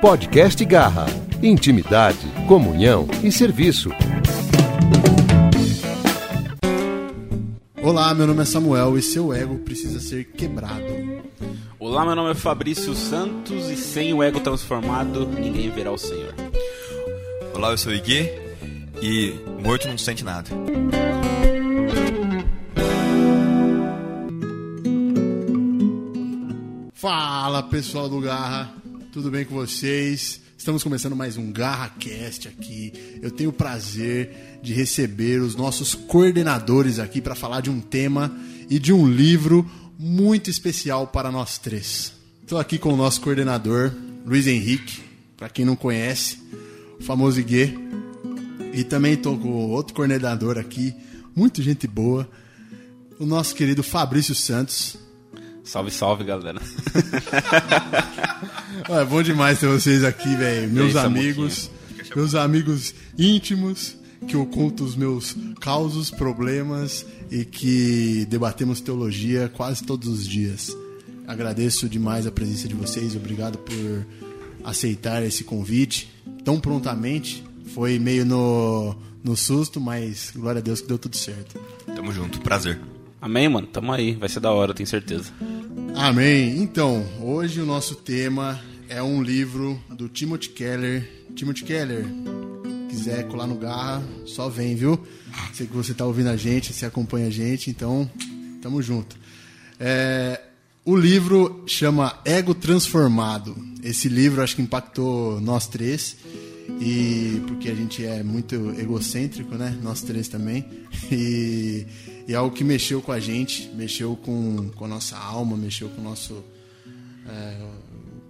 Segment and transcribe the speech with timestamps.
[0.00, 1.06] Podcast Garra.
[1.42, 3.90] Intimidade, comunhão e serviço.
[7.82, 10.84] Olá, meu nome é Samuel e seu ego precisa ser quebrado.
[11.80, 16.32] Olá, meu nome é Fabrício Santos e sem o ego transformado, ninguém verá o Senhor.
[17.52, 18.30] Olá, eu sou o Igui
[19.02, 20.48] e morto não sente nada.
[26.94, 28.72] Fala pessoal do Garra,
[29.18, 30.40] tudo bem com vocês?
[30.56, 32.92] Estamos começando mais um Garra Cast aqui.
[33.20, 38.32] Eu tenho o prazer de receber os nossos coordenadores aqui para falar de um tema
[38.70, 39.68] e de um livro
[39.98, 42.12] muito especial para nós três.
[42.42, 43.92] Estou aqui com o nosso coordenador,
[44.24, 45.00] Luiz Henrique,
[45.36, 46.38] para quem não conhece,
[47.00, 47.74] o famoso Iguê.
[48.72, 50.94] E também estou com outro coordenador aqui,
[51.34, 52.30] muito gente boa,
[53.18, 54.96] o nosso querido Fabrício Santos.
[55.68, 56.60] Salve, salve, galera.
[58.88, 60.70] É bom demais ter vocês aqui, velho.
[60.70, 61.70] Meus aí, amigos,
[62.16, 69.82] meus amigos íntimos que eu conto os meus causos, problemas e que debatemos teologia quase
[69.84, 70.74] todos os dias.
[71.26, 74.06] Agradeço demais a presença de vocês, obrigado por
[74.64, 76.08] aceitar esse convite
[76.44, 77.44] tão prontamente.
[77.74, 81.60] Foi meio no, no susto, mas glória a Deus que deu tudo certo.
[81.94, 82.80] Tamo junto, prazer.
[83.20, 83.66] Amém, mano?
[83.66, 85.30] Tamo aí, vai ser da hora, tenho certeza.
[85.94, 86.62] Amém.
[86.62, 91.08] Então, hoje o nosso tema é um livro do Timothy Keller.
[91.34, 92.04] Timothy Keller,
[92.88, 94.98] quiser colar no Garra, só vem, viu?
[95.52, 98.10] Sei que você tá ouvindo a gente, você acompanha a gente, então
[98.62, 99.16] tamo junto.
[99.78, 100.40] É,
[100.84, 103.56] o livro chama Ego Transformado.
[103.82, 106.16] Esse livro acho que impactou nós três
[106.80, 109.76] e porque a gente é muito egocêntrico, né?
[109.82, 110.64] Nós três também.
[111.10, 111.86] E,
[112.28, 115.88] e é algo que mexeu com a gente, mexeu com, com a nossa alma, mexeu
[115.88, 116.44] com o nosso.
[117.26, 117.56] é,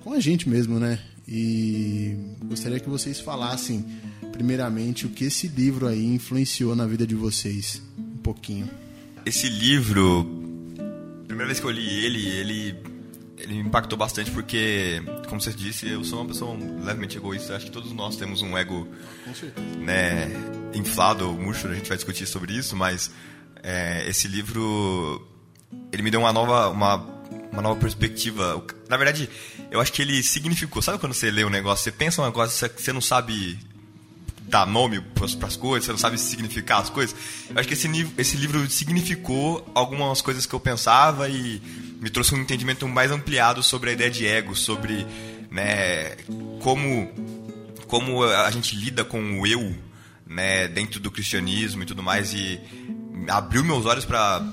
[0.04, 1.00] com a gente mesmo, né?
[1.26, 3.84] E gostaria que vocês falassem,
[4.30, 7.82] primeiramente, o que esse livro aí influenciou na vida de vocês.
[7.98, 8.70] Um pouquinho.
[9.26, 10.24] Esse livro,
[11.26, 12.76] primeira vez que eu li ele, ele,
[13.36, 17.56] ele me impactou bastante porque, como você disse, eu sou uma pessoa levemente egoísta.
[17.56, 18.86] Acho que todos nós temos um ego
[19.80, 20.30] né,
[20.72, 23.10] inflado ou murcho, a gente vai discutir sobre isso, mas
[23.62, 25.26] é, esse livro
[25.92, 26.96] ele me deu uma nova uma,
[27.52, 28.64] uma nova perspectiva.
[28.88, 29.28] Na verdade,
[29.70, 30.80] eu acho que ele significou.
[30.82, 33.58] Sabe quando você lê um negócio, você pensa um negócio você não sabe
[34.42, 37.14] dar nome para as coisas, você não sabe significar as coisas.
[37.50, 41.60] Eu acho que esse, esse livro significou algumas coisas que eu pensava e
[42.00, 45.06] me trouxe um entendimento mais ampliado sobre a ideia de ego, sobre
[45.50, 46.16] né,
[46.60, 47.10] como
[47.86, 49.74] como a gente lida com o eu,
[50.26, 52.60] né, dentro do cristianismo e tudo mais e
[53.28, 54.46] abriu meus olhos para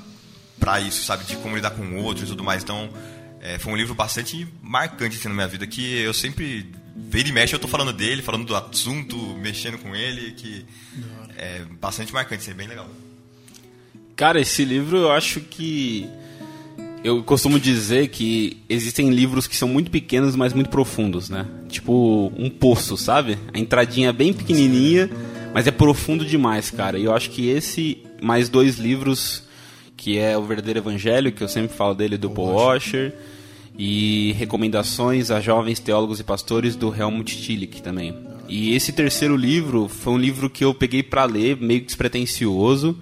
[0.59, 2.63] para isso, sabe, de como lidar com o outro e tudo mais.
[2.63, 2.89] Então,
[3.41, 7.31] é, foi um livro bastante marcante assim, na minha vida que eu sempre vira e
[7.31, 10.65] mexe eu tô falando dele, falando do assunto, mexendo com ele, que
[11.37, 12.89] é bastante marcante, assim, é bem legal.
[14.15, 16.07] Cara, esse livro eu acho que.
[17.03, 21.45] Eu costumo dizer que existem livros que são muito pequenos, mas muito profundos, né?
[21.69, 23.37] Tipo um poço, sabe?
[23.53, 25.07] A entradinha é bem pequenininha,
[25.53, 26.97] mas é profundo demais, cara.
[26.97, 29.43] E eu acho que esse, mais dois livros,
[29.97, 33.13] que é O Verdadeiro Evangelho, que eu sempre falo dele, do Paul Washer,
[33.77, 38.15] e Recomendações a Jovens Teólogos e Pastores, do Helmut Tillich também.
[38.47, 42.97] E esse terceiro livro foi um livro que eu peguei pra ler, meio despretensioso.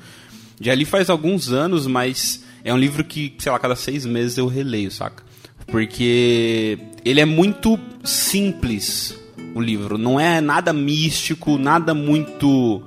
[0.59, 4.37] Já li faz alguns anos, mas é um livro que, sei lá, cada seis meses
[4.37, 5.23] eu releio, saca?
[5.67, 9.17] Porque ele é muito simples,
[9.53, 9.97] o livro.
[9.97, 12.81] Não é nada místico, nada muito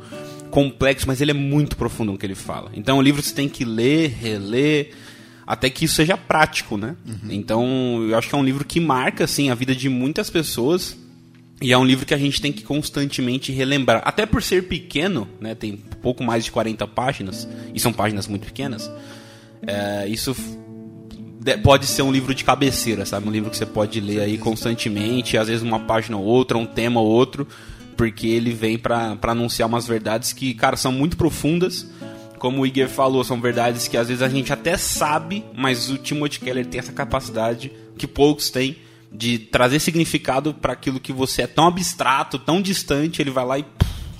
[0.57, 2.71] complexo, mas ele é muito profundo no que ele fala.
[2.73, 4.91] Então um livro que você tem que ler, reler,
[5.47, 6.97] até que isso seja prático, né?
[7.29, 10.97] Então eu acho que é um livro que marca, assim, a vida de muitas pessoas.
[11.61, 14.01] E é um livro que a gente tem que constantemente relembrar.
[14.03, 18.47] Até por ser pequeno, né, tem pouco mais de 40 páginas, e são páginas muito
[18.47, 18.91] pequenas,
[19.67, 20.35] é, isso
[21.63, 23.29] pode ser um livro de cabeceira, sabe?
[23.29, 26.67] Um livro que você pode ler aí constantemente, às vezes uma página ou outra, um
[26.67, 27.47] tema ou outro,
[27.97, 31.87] porque ele vem pra anunciar umas verdades que, cara, são muito profundas.
[32.39, 35.97] Como o Igor falou, são verdades que às vezes a gente até sabe, mas o
[35.97, 38.77] Timothy Keller tem essa capacidade que poucos têm
[39.11, 43.59] de trazer significado para aquilo que você é tão abstrato, tão distante, ele vai lá
[43.59, 43.65] e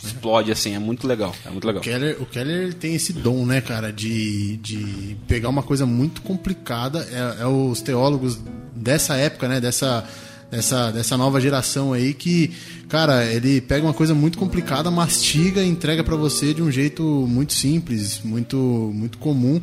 [0.03, 1.81] explode assim, é muito legal, é muito legal.
[1.83, 6.23] O Keller, o Keller tem esse dom, né, cara, de, de pegar uma coisa muito
[6.23, 7.07] complicada.
[7.11, 8.39] É, é os teólogos
[8.75, 10.09] dessa época, né, dessa,
[10.51, 12.53] dessa, dessa nova geração aí que,
[12.89, 17.03] cara, ele pega uma coisa muito complicada, mastiga e entrega pra você de um jeito
[17.03, 18.57] muito simples, muito,
[18.95, 19.61] muito comum.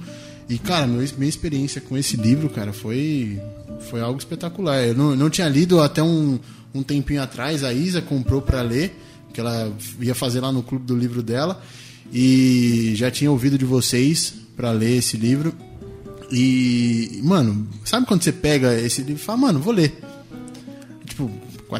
[0.49, 3.39] E, cara, meu, minha experiência com esse livro, cara, foi,
[3.89, 4.83] foi algo espetacular.
[4.83, 6.37] Eu não, não tinha lido até um,
[6.73, 8.95] um tempinho atrás, a Isa comprou para ler,
[9.33, 11.61] que ela ia fazer lá no clube do livro dela,
[12.11, 15.53] e já tinha ouvido de vocês para ler esse livro.
[16.31, 19.97] E, mano, sabe quando você pega esse livro e fala, mano, vou ler.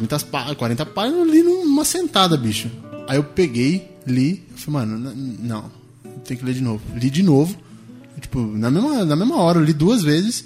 [0.00, 2.70] Tipo, 40, 40 páginas eu li numa sentada, bicho.
[3.08, 5.70] Aí eu peguei, li, falei, mano, não,
[6.24, 6.82] tem que ler de novo.
[6.96, 7.56] Li de novo,
[8.20, 10.44] tipo, na mesma, na mesma hora, eu li duas vezes.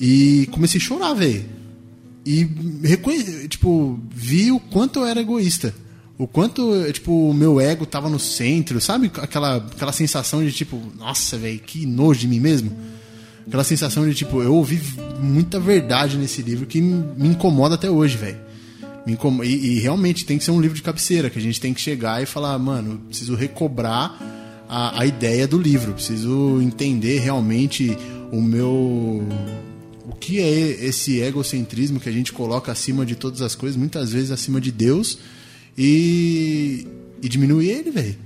[0.00, 1.44] E comecei a chorar, velho.
[2.24, 2.48] E
[3.48, 5.74] tipo, vi o quanto eu era egoísta.
[6.18, 9.10] O quanto, tipo, o meu ego tava no centro, sabe?
[9.16, 12.70] Aquela, aquela sensação de tipo, nossa, velho, que nojo de mim mesmo.
[13.46, 14.80] Aquela sensação de tipo, eu ouvi
[15.20, 18.38] muita verdade nesse livro que me incomoda até hoje, velho.
[19.44, 21.80] E, e, realmente tem que ser um livro de cabeceira, que a gente tem que
[21.80, 24.16] chegar e falar, mano, preciso recobrar
[24.68, 27.96] a, a ideia do livro, preciso entender realmente
[28.30, 29.26] o meu.
[30.08, 34.12] O que é esse egocentrismo que a gente coloca acima de todas as coisas, muitas
[34.12, 35.18] vezes acima de Deus,
[35.76, 36.86] e,
[37.20, 38.16] e diminuir ele, velho.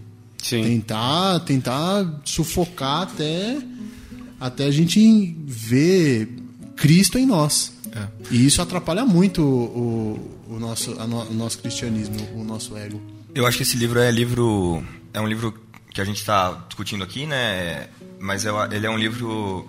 [0.62, 3.58] Tentar, tentar sufocar até,
[4.40, 6.28] até a gente ver
[6.76, 7.72] Cristo em nós.
[7.92, 8.06] É.
[8.30, 13.00] E isso atrapalha muito o, o, nosso, no, o nosso cristianismo, o nosso ego.
[13.34, 15.54] Eu acho que esse livro é livro é um livro
[15.92, 17.88] que a gente está discutindo aqui, né?
[18.20, 19.68] Mas é, ele é um livro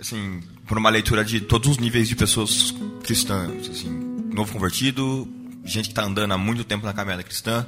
[0.00, 3.88] assim por uma leitura de todos os níveis de pessoas cristãs, assim,
[4.32, 5.26] novo convertido,
[5.64, 7.66] gente que está andando há muito tempo na caminhada cristã.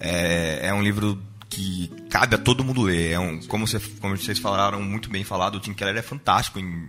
[0.00, 1.20] É, é um livro
[1.58, 3.12] que cabe a todo mundo ler.
[3.12, 6.60] É um, como, você, como vocês falaram muito bem falado, o Tim Keller é fantástico
[6.60, 6.88] em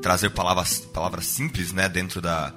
[0.00, 2.54] trazer palavras, palavras simples né, dentro da,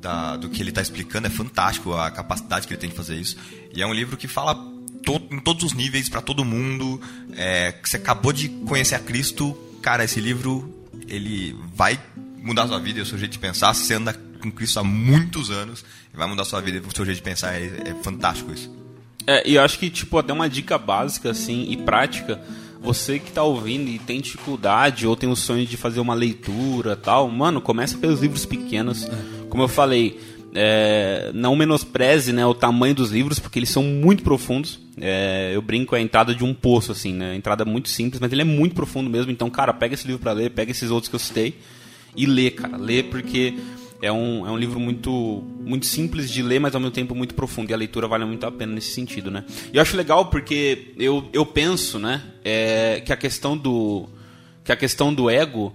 [0.00, 1.28] da, do que ele está explicando.
[1.28, 3.36] É fantástico a capacidade que ele tem de fazer isso.
[3.72, 4.56] E é um livro que fala
[5.04, 7.00] to, em todos os níveis, para todo mundo.
[7.36, 12.00] É, você acabou de conhecer a Cristo, cara, esse livro ele vai
[12.42, 13.72] mudar a sua vida e o seu jeito de pensar.
[13.74, 17.04] Você anda com Cristo há muitos anos, vai mudar a sua vida e o seu
[17.04, 17.54] jeito de pensar.
[17.54, 18.80] É, é fantástico isso.
[19.26, 22.40] É, e eu acho que, tipo, até uma dica básica, assim, e prática,
[22.80, 26.96] você que tá ouvindo e tem dificuldade ou tem o sonho de fazer uma leitura
[26.96, 29.06] tal, mano, começa pelos livros pequenos.
[29.06, 29.10] É.
[29.48, 30.18] Como eu falei,
[30.54, 34.80] é, não menospreze né, o tamanho dos livros, porque eles são muito profundos.
[35.00, 37.32] É, eu brinco, é a entrada de um poço, assim, né?
[37.32, 39.30] A entrada é muito simples, mas ele é muito profundo mesmo.
[39.30, 41.58] Então, cara, pega esse livro para ler, pega esses outros que eu citei
[42.16, 42.76] e lê, cara.
[42.76, 43.54] Lê porque
[44.02, 47.34] é um, é um livro muito, muito simples de ler, mas ao mesmo tempo muito
[47.34, 47.70] profundo.
[47.70, 49.44] E a leitura vale muito a pena nesse sentido, né?
[49.72, 54.08] E eu acho legal porque eu, eu penso, né, é, que a questão do
[54.62, 55.74] que a questão do ego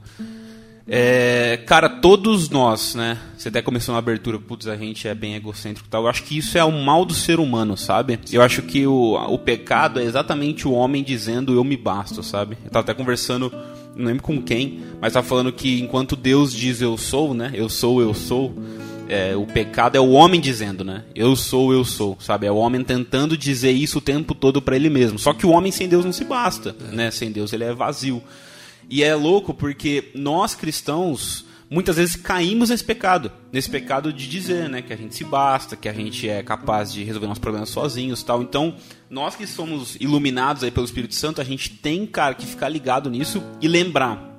[0.88, 3.18] é, cara, todos nós, né?
[3.36, 6.04] Você até começou na abertura, putz, a gente é bem egocêntrico e tal.
[6.04, 8.20] Eu acho que isso é o mal do ser humano, sabe?
[8.32, 12.56] Eu acho que o, o pecado é exatamente o homem dizendo eu me basto, sabe?
[12.64, 13.52] Eu tava até conversando
[13.96, 17.52] não lembro com quem, mas tá falando que enquanto Deus diz eu sou, né?
[17.54, 18.54] Eu sou, eu sou.
[19.08, 21.04] É, o pecado é o homem dizendo, né?
[21.14, 22.48] Eu sou, eu sou, sabe?
[22.48, 25.18] É o homem tentando dizer isso o tempo todo para ele mesmo.
[25.20, 27.12] Só que o homem sem Deus não se basta, né?
[27.12, 28.22] Sem Deus ele é vazio.
[28.90, 34.70] E é louco porque nós cristãos muitas vezes caímos nesse pecado, nesse pecado de dizer,
[34.70, 37.70] né, que a gente se basta, que a gente é capaz de resolver nossos problemas
[37.70, 38.42] sozinhos, tal.
[38.42, 38.76] Então,
[39.10, 43.10] nós que somos iluminados aí pelo Espírito Santo, a gente tem, cara, que ficar ligado
[43.10, 44.34] nisso e lembrar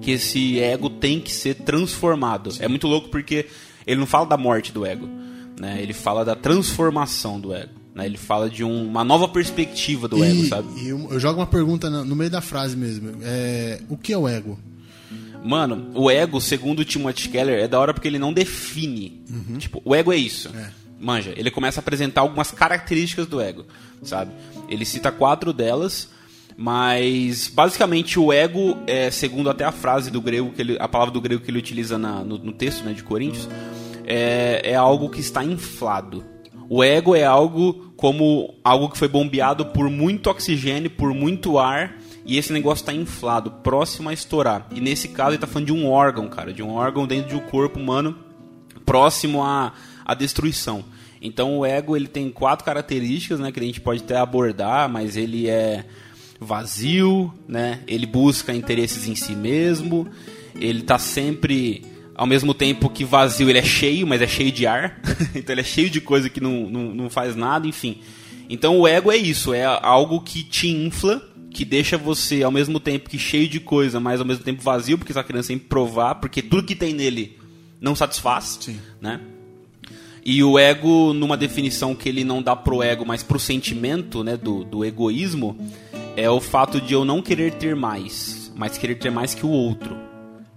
[0.00, 2.50] que esse ego tem que ser transformado.
[2.58, 3.46] É muito louco porque
[3.86, 5.08] ele não fala da morte do ego,
[5.60, 5.80] né?
[5.82, 7.82] Ele fala da transformação do ego.
[7.94, 8.06] Né?
[8.06, 10.68] Ele fala de um, uma nova perspectiva do e, ego, sabe?
[10.80, 13.10] E eu, eu jogo uma pergunta no, no meio da frase mesmo.
[13.22, 14.58] É, o que é o ego?
[15.44, 19.24] Mano, o ego, segundo o Timothy Keller, é da hora porque ele não define.
[19.28, 19.58] Uhum.
[19.58, 20.48] Tipo, o ego é isso.
[20.54, 20.70] É.
[21.02, 23.66] Manja, ele começa a apresentar algumas características do ego,
[24.04, 24.30] sabe?
[24.68, 26.08] Ele cita quatro delas,
[26.56, 31.12] mas basicamente o ego, é, segundo até a frase do grego, que ele, a palavra
[31.12, 33.48] do grego que ele utiliza na, no, no, texto né, de Coríntios,
[34.04, 36.24] é, é algo que está inflado.
[36.68, 41.98] O ego é algo como algo que foi bombeado por muito oxigênio, por muito ar,
[42.24, 44.66] e esse negócio está inflado, próximo a estourar.
[44.74, 47.36] E nesse caso ele está falando de um órgão, cara, de um órgão dentro de
[47.36, 48.16] um corpo humano
[48.86, 49.72] próximo à,
[50.04, 50.84] à destruição.
[51.20, 55.16] Então o ego ele tem quatro características, né, que a gente pode até abordar, mas
[55.16, 55.84] ele é
[56.40, 57.80] vazio, né?
[57.86, 60.08] Ele busca interesses em si mesmo,
[60.58, 64.66] ele está sempre ao mesmo tempo que vazio ele é cheio, mas é cheio de
[64.66, 65.00] ar.
[65.34, 68.00] então ele é cheio de coisa que não, não, não faz nada, enfim.
[68.48, 72.80] Então o ego é isso, é algo que te infla que deixa você ao mesmo
[72.80, 75.68] tempo que cheio de coisa, mas ao mesmo tempo vazio, porque você está querendo sempre
[75.68, 77.38] provar, porque tudo que tem nele
[77.80, 78.78] não satisfaz, Sim.
[79.00, 79.20] né?
[80.24, 84.36] E o ego, numa definição que ele não dá pro ego, mas pro sentimento, né,
[84.36, 85.58] do, do egoísmo,
[86.16, 88.52] é o fato de eu não querer ter mais.
[88.54, 89.96] mas querer ter mais que o outro.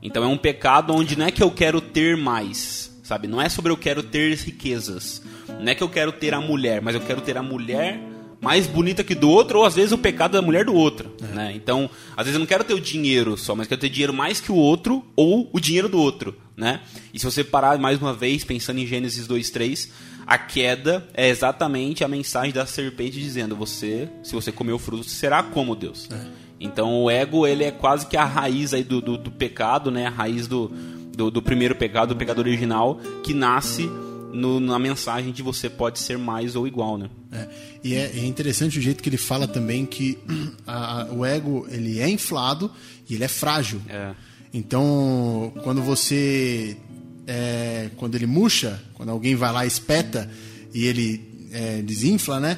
[0.01, 3.27] Então é um pecado onde não é que eu quero ter mais, sabe?
[3.27, 5.21] Não é sobre eu quero ter riquezas.
[5.59, 7.99] Não é que eu quero ter a mulher, mas eu quero ter a mulher
[8.45, 11.11] mais bonita que do outro, ou às vezes o pecado da mulher do outro.
[11.19, 11.35] É.
[11.35, 11.53] Né?
[11.55, 14.39] Então, às vezes eu não quero ter o dinheiro só, mas quero ter dinheiro mais
[14.39, 16.35] que o outro, ou o dinheiro do outro.
[16.55, 16.81] Né?
[17.11, 19.89] E se você parar mais uma vez, pensando em Gênesis 2,3,
[20.27, 25.03] a queda é exatamente a mensagem da serpente dizendo: você, se você comer o fruto,
[25.05, 26.07] será como Deus.
[26.11, 26.45] É.
[26.59, 30.05] Então o ego ele é quase que a raiz aí do, do, do pecado, né?
[30.05, 30.71] a raiz do,
[31.17, 33.89] do, do primeiro pecado, do pecado original, que nasce
[34.35, 37.09] no, na mensagem de você pode ser mais ou igual, né?
[37.31, 37.47] É,
[37.83, 40.17] e é, é, interessante o jeito que ele fala também que
[40.67, 42.69] a, o ego ele é inflado
[43.09, 43.81] e ele é frágil.
[43.87, 44.11] É.
[44.53, 46.77] Então, quando você
[47.25, 50.29] é, quando ele murcha, quando alguém vai lá espeta
[50.73, 52.57] e ele é, desinfla, né?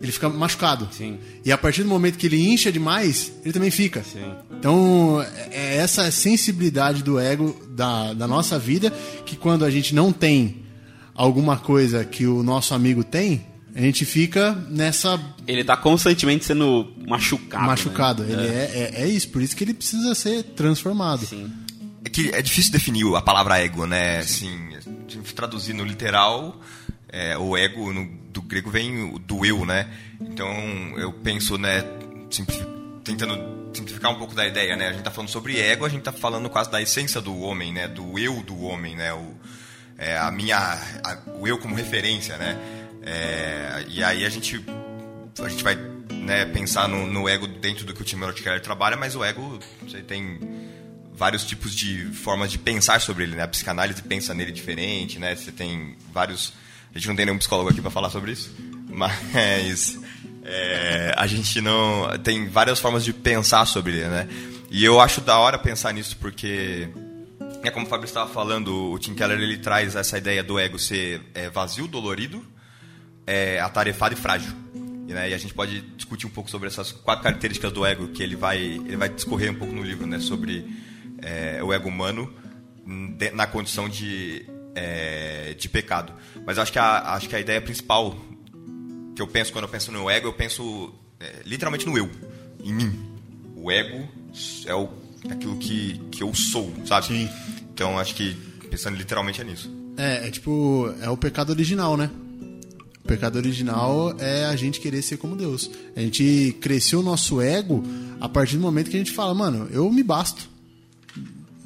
[0.00, 0.88] Ele fica machucado.
[0.92, 1.18] Sim.
[1.44, 4.02] E a partir do momento que ele incha demais, ele também fica.
[4.02, 4.34] Sim.
[4.50, 8.90] Então, é essa sensibilidade do ego da, da nossa vida
[9.24, 10.63] que quando a gente não tem
[11.14, 15.20] alguma coisa que o nosso amigo tem, a gente fica nessa.
[15.46, 17.64] Ele está constantemente sendo machucado.
[17.64, 18.22] Machucado.
[18.22, 18.32] Né?
[18.32, 18.92] Ele é.
[18.96, 19.08] É, é.
[19.08, 21.26] isso, por isso que ele precisa ser transformado.
[21.26, 21.50] Sim.
[22.04, 24.18] É que é difícil definir a palavra ego, né?
[24.18, 24.70] Assim,
[25.34, 26.60] traduzir no literal,
[27.08, 29.90] é, o ego no, do grego vem do eu, né?
[30.20, 30.48] Então
[30.96, 31.82] eu penso, né,
[33.02, 33.36] tentando
[33.72, 34.86] simplificar um pouco da ideia, né?
[34.86, 37.72] A gente está falando sobre ego, a gente está falando quase da essência do homem,
[37.72, 37.88] né?
[37.88, 39.12] Do eu do homem, né?
[39.12, 39.34] O,
[39.98, 42.58] é, a minha, a, o eu como referência, né?
[43.02, 44.64] É, e aí a gente,
[45.42, 45.76] a gente vai
[46.10, 49.58] né, pensar no, no, ego dentro do que o Timothy Keller trabalha, mas o ego
[49.82, 50.38] você tem
[51.12, 53.42] vários tipos de formas de pensar sobre ele, né?
[53.42, 55.36] A psicanálise pensa nele diferente, né?
[55.36, 56.52] Você tem vários,
[56.94, 58.50] a gente não tem nenhum psicólogo aqui para falar sobre isso,
[58.88, 59.98] mas
[60.42, 64.28] é, a gente não tem várias formas de pensar sobre ele, né?
[64.70, 66.88] E eu acho da hora pensar nisso porque
[67.68, 70.78] é como o Fábio estava falando, o Tim Keller ele traz essa ideia do ego
[70.78, 72.44] ser é, vazio, dolorido,
[73.26, 74.52] é, atarefado e frágil.
[74.74, 78.08] E, né, e, a gente pode discutir um pouco sobre essas quatro características do ego
[78.08, 80.66] que ele vai ele vai discorrer um pouco no livro, né, sobre
[81.22, 82.32] é, o ego humano
[83.32, 86.12] na condição de é, de pecado.
[86.46, 88.16] Mas acho que a acho que a ideia principal
[89.14, 92.10] que eu penso quando eu penso no ego, eu penso é, literalmente no eu,
[92.62, 93.14] em mim.
[93.56, 94.08] O ego
[94.66, 97.06] é o aquilo que, que eu sou, sabe?
[97.06, 97.28] Sim.
[97.74, 98.36] Então acho que
[98.70, 99.68] pensando literalmente é nisso.
[99.96, 102.08] É, é tipo, é o pecado original, né?
[103.04, 105.70] O pecado original é a gente querer ser como Deus.
[105.94, 107.82] A gente cresceu o nosso ego
[108.20, 110.48] a partir do momento que a gente fala, mano, eu me basto.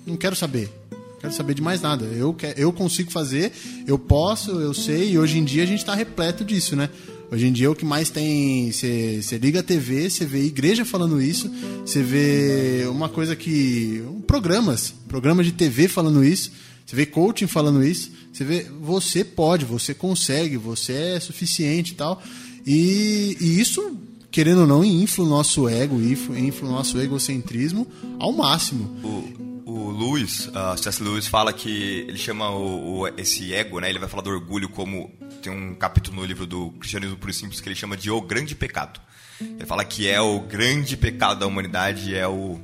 [0.06, 0.72] Não quero saber.
[0.90, 2.06] Não quero saber de mais nada.
[2.06, 3.52] Eu, eu consigo fazer,
[3.86, 6.88] eu posso, eu sei, e hoje em dia a gente está repleto disso, né?
[7.30, 8.72] Hoje em dia o que mais tem.
[8.72, 11.50] Você liga a TV, você vê igreja falando isso,
[11.84, 14.02] você vê uma coisa que.
[14.26, 16.52] Programas, programas de TV falando isso,
[16.86, 18.66] você vê coaching falando isso, você vê.
[18.80, 22.22] Você pode, você consegue, você é suficiente e tal.
[22.66, 23.98] E, e isso,
[24.30, 27.86] querendo ou não, infla o nosso ego, infla o nosso egocentrismo
[28.18, 28.90] ao máximo.
[29.04, 31.02] O, o Lewis, uh, C.S.
[31.02, 33.90] Lewis fala que ele chama o, o, esse ego, né?
[33.90, 35.10] Ele vai falar do orgulho como
[35.42, 38.20] tem um capítulo no livro do Cristianismo Puro e Simples que ele chama de O
[38.20, 39.00] Grande Pecado.
[39.40, 42.58] Ele fala que é o grande pecado da humanidade, é o,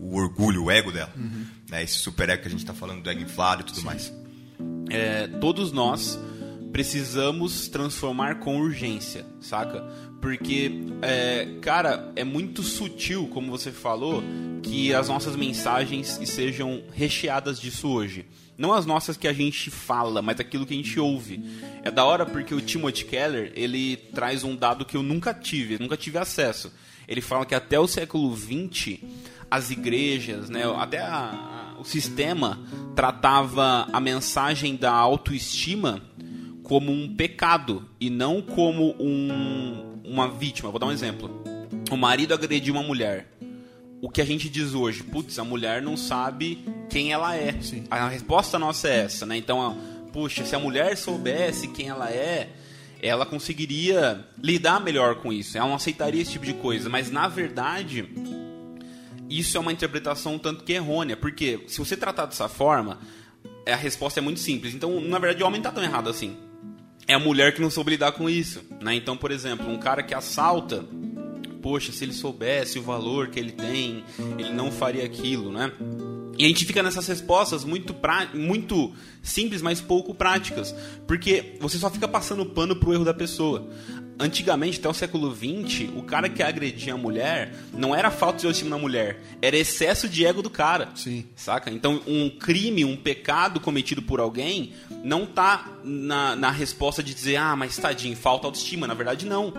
[0.00, 1.12] o orgulho, o ego dela.
[1.16, 1.46] Uhum.
[1.70, 1.84] Né?
[1.84, 3.86] Esse super ego que a gente está falando do ego inflado e tudo Sim.
[3.86, 4.12] mais.
[4.90, 6.18] É, todos nós
[6.72, 9.82] precisamos transformar com urgência, saca?
[10.20, 14.22] Porque, é, cara, é muito sutil, como você falou,
[14.62, 18.26] que as nossas mensagens sejam recheadas disso hoje.
[18.58, 21.42] Não as nossas que a gente fala, mas aquilo que a gente ouve.
[21.82, 25.78] É da hora porque o Timothy Keller, ele traz um dado que eu nunca tive,
[25.78, 26.72] nunca tive acesso.
[27.06, 28.98] Ele fala que até o século XX,
[29.50, 32.58] as igrejas, né, até a, a, o sistema
[32.94, 36.02] tratava a mensagem da autoestima
[36.62, 40.70] como um pecado e não como um, uma vítima.
[40.70, 41.30] Vou dar um exemplo.
[41.90, 43.36] O marido agrediu uma mulher
[44.00, 46.64] o que a gente diz hoje, putz, a mulher não sabe
[46.96, 47.52] quem ela é.
[47.60, 47.84] Sim.
[47.90, 49.36] A resposta nossa é essa, né?
[49.36, 49.76] Então,
[50.14, 52.48] puxa, se a mulher soubesse quem ela é,
[53.02, 55.58] ela conseguiria lidar melhor com isso.
[55.58, 56.88] Ela não aceitaria esse tipo de coisa.
[56.88, 58.08] Mas na verdade,
[59.28, 62.98] isso é uma interpretação tanto que errônea, porque se você tratar dessa forma,
[63.70, 64.72] a resposta é muito simples.
[64.72, 66.34] Então, na verdade, o homem não está tão errado assim.
[67.06, 68.94] É a mulher que não soube lidar com isso, né?
[68.94, 70.82] Então, por exemplo, um cara que assalta
[71.66, 74.04] poxa, se ele soubesse o valor que ele tem,
[74.38, 75.72] ele não faria aquilo, né?
[76.38, 80.74] E a gente fica nessas respostas muito, pra, muito simples, mas pouco práticas.
[81.06, 83.68] Porque você só fica passando pano pro erro da pessoa.
[84.18, 88.46] antigamente, até o século XX, o cara que agredia a mulher não era falta de
[88.46, 90.88] autoestima na mulher, era excesso de ego do cara.
[90.94, 91.26] Sim.
[91.36, 91.70] Saca?
[91.70, 94.72] Então, um crime, um pecado cometido por alguém
[95.04, 98.86] não tá na, na resposta de dizer, ah, mas tadinho, falta autoestima.
[98.86, 99.52] Na verdade, não.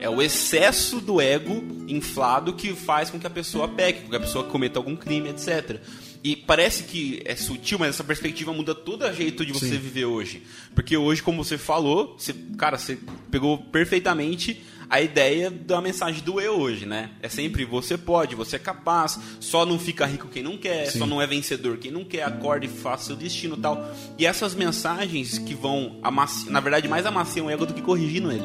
[0.00, 4.16] É o excesso do ego inflado que faz com que a pessoa peque, com que
[4.16, 5.80] a pessoa cometa algum crime, etc.
[6.24, 9.78] E parece que é sutil, mas essa perspectiva muda todo o jeito de você Sim.
[9.78, 10.42] viver hoje.
[10.74, 12.98] Porque hoje, como você falou, você, cara, você
[13.30, 17.10] pegou perfeitamente a ideia da mensagem do eu hoje, né?
[17.20, 21.00] É sempre você pode, você é capaz, só não fica rico quem não quer, Sim.
[21.00, 23.86] só não é vencedor quem não quer, acorde e faça seu destino tal.
[24.18, 28.32] E essas mensagens que vão, amaci- na verdade, mais amaciam o ego do que corrigindo
[28.32, 28.44] ele.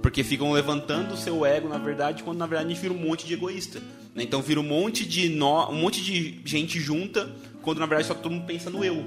[0.00, 2.98] Porque ficam levantando o seu ego, na verdade, quando na verdade a gente vira um
[2.98, 3.82] monte de egoísta.
[4.16, 4.22] Né?
[4.22, 7.30] Então vira um monte de nó, um monte de gente junta,
[7.60, 9.04] quando na verdade só todo mundo pensa no eu.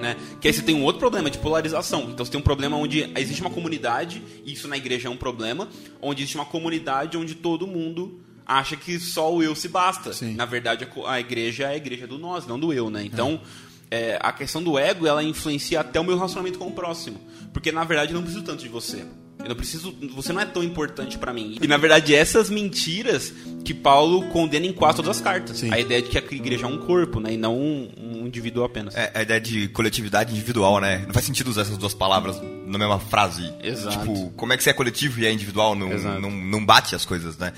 [0.00, 0.16] Né?
[0.40, 2.10] Que aí você tem um outro problema de polarização.
[2.10, 5.16] Então você tem um problema onde existe uma comunidade, e isso na igreja é um
[5.16, 5.68] problema,
[6.00, 10.12] onde existe uma comunidade onde todo mundo acha que só o eu se basta.
[10.12, 10.34] Sim.
[10.34, 13.04] Na verdade, a igreja é a igreja do nós, não do eu, né?
[13.04, 13.40] Então,
[13.88, 17.20] é, a questão do ego, ela influencia até o meu relacionamento com o próximo.
[17.52, 19.04] Porque, na verdade, eu não preciso tanto de você.
[19.42, 19.94] Eu não preciso...
[20.14, 21.58] Você não é tão importante pra mim.
[21.60, 23.32] E, na verdade, essas mentiras
[23.64, 25.58] que Paulo condena em quase todas as cartas.
[25.58, 25.72] Sim.
[25.72, 27.34] A ideia de que a igreja é um corpo, né?
[27.34, 28.94] E não um, um indivíduo apenas.
[28.94, 31.04] É a ideia de coletividade individual, né?
[31.06, 33.52] Não faz sentido usar essas duas palavras na mesma frase.
[33.62, 33.98] Exato.
[33.98, 35.74] Tipo, como é que você é coletivo e é individual?
[35.74, 36.20] Não, Exato.
[36.20, 37.52] não, não bate as coisas, né?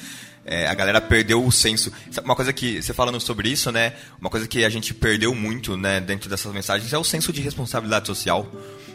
[0.44, 1.90] É, a galera perdeu o senso.
[2.22, 3.94] Uma coisa que, você falando sobre isso, né?
[4.20, 7.40] Uma coisa que a gente perdeu muito, né, dentro dessas mensagens é o senso de
[7.40, 8.46] responsabilidade social.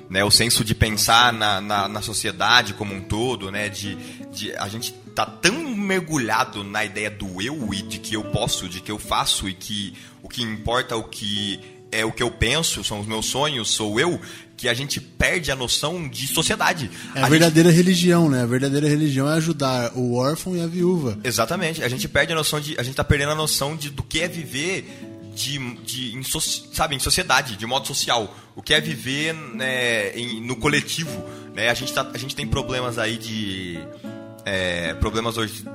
[0.09, 3.69] Né, o senso de pensar na, na, na sociedade como um todo, né?
[3.69, 3.95] De,
[4.33, 8.67] de a gente tá tão mergulhado na ideia do eu e de que eu posso,
[8.67, 11.59] de que eu faço e que o que importa é o que
[11.91, 14.19] é o que eu penso, são os meus sonhos, sou eu,
[14.55, 16.89] que a gente perde a noção de sociedade.
[17.15, 18.43] É a, gente- verdadeira religião, né?
[18.43, 21.17] A verdadeira religião é ajudar o órfão e a viúva.
[21.23, 21.83] Exatamente.
[21.83, 22.79] A gente perde a noção de.
[22.79, 26.95] A gente tá perdendo a noção de, do que é viver de, de em, sabe,
[26.95, 28.35] em sociedade, de modo social.
[28.55, 31.23] O que é viver né, em- no coletivo.
[31.53, 31.69] Né?
[31.69, 33.79] A, gente tá, a gente tem problemas aí de.
[34.45, 35.65] é, problemas hoje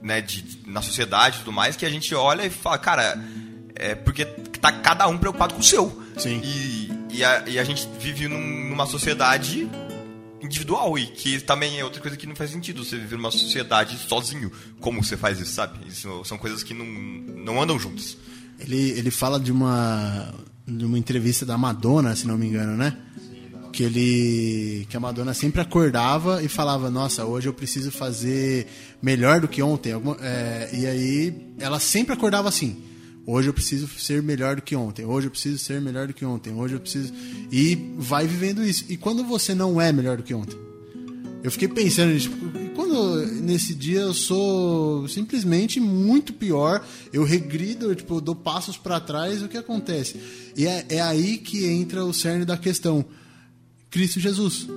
[0.00, 3.18] né, de, na sociedade e tudo mais, que a gente olha e fala, cara,
[3.74, 6.02] é porque tá cada um preocupado com o seu.
[6.16, 6.40] Sim.
[6.44, 9.68] E, e, a, e a gente vive num- numa sociedade
[10.40, 13.98] individual e que também é outra coisa que não faz sentido você viver numa sociedade
[13.98, 14.52] sozinho.
[14.80, 15.78] Como você faz isso, sabe?
[15.88, 18.16] Isso são coisas que não, não andam juntas.
[18.58, 20.34] Ele, ele fala de uma,
[20.66, 22.96] de uma entrevista da Madonna, se não me engano, né?
[23.72, 28.66] Que ele que a Madonna sempre acordava e falava: Nossa, hoje eu preciso fazer
[29.00, 29.92] melhor do que ontem.
[30.20, 32.82] É, e aí ela sempre acordava assim:
[33.26, 35.04] Hoje eu preciso ser melhor do que ontem.
[35.04, 36.52] Hoje eu preciso ser melhor do que ontem.
[36.54, 37.12] Hoje eu preciso.
[37.52, 38.86] E vai vivendo isso.
[38.88, 40.56] E quando você não é melhor do que ontem?
[41.42, 42.36] Eu fiquei pensando, tipo,
[42.74, 48.98] quando nesse dia eu sou simplesmente muito pior, eu regrido, tipo, eu dou passos para
[48.98, 50.16] trás, o que acontece?
[50.56, 53.04] E é, é aí que entra o cerne da questão.
[53.90, 54.68] Cristo Jesus.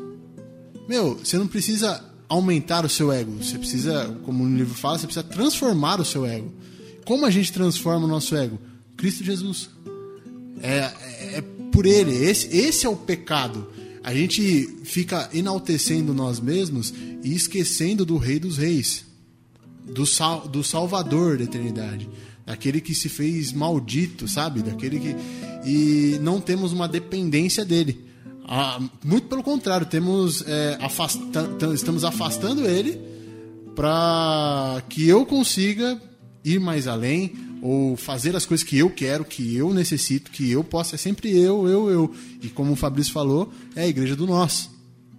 [0.88, 5.08] Meu, você não precisa aumentar o seu ego, você precisa, como o livro fala, você
[5.08, 6.52] precisa transformar o seu ego.
[7.06, 8.60] Como a gente transforma o nosso ego?
[8.95, 9.69] Cristo Jesus.
[10.62, 12.13] É, é- é por ele.
[12.13, 13.67] Esse, esse é o pecado.
[14.04, 19.06] A gente fica enaltecendo nós mesmos e esquecendo do Rei dos Reis,
[19.86, 22.10] do, sal, do Salvador da eternidade,
[22.46, 24.62] daquele que se fez maldito, sabe?
[24.64, 25.16] Daquele que
[25.66, 28.04] e não temos uma dependência dele.
[28.48, 33.00] Ah, muito pelo contrário, temos é, afasta- estamos afastando ele
[33.76, 36.02] para que eu consiga
[36.44, 40.63] ir mais além ou fazer as coisas que eu quero, que eu necessito, que eu
[40.63, 40.95] possa.
[40.95, 42.15] É sempre eu, eu, eu.
[42.41, 44.69] E como o Fabrício falou, é a igreja do nós,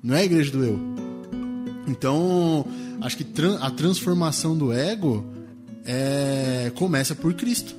[0.02, 0.78] não é a igreja do eu.
[1.86, 2.66] Então,
[3.00, 3.26] acho que
[3.60, 5.24] a transformação do ego
[5.84, 7.74] é, começa por Cristo.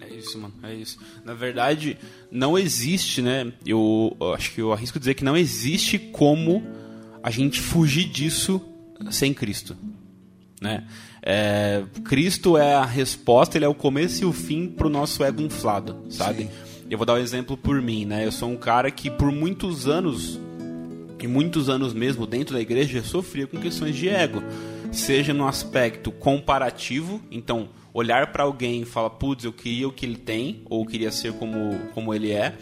[0.00, 0.98] É isso, mano, é isso.
[1.24, 1.98] Na verdade,
[2.30, 3.52] não existe, né?
[3.66, 6.62] Eu, eu acho que eu arrisco dizer que não existe como
[7.22, 8.60] a gente fugir disso
[9.10, 9.76] sem Cristo,
[10.60, 10.86] né?
[11.24, 15.40] É, Cristo é a resposta, ele é o começo e o fim pro nosso ego
[15.40, 16.50] inflado, sabe?
[16.90, 18.26] Eu vou dar um exemplo por mim, né?
[18.26, 20.38] Eu sou um cara que por muitos anos
[21.20, 24.42] e muitos anos mesmo dentro da igreja eu sofria com questões de ego,
[24.90, 30.04] seja no aspecto comparativo, então olhar para alguém e falar, putz, eu queria o que
[30.04, 32.56] ele tem ou queria ser como como ele é,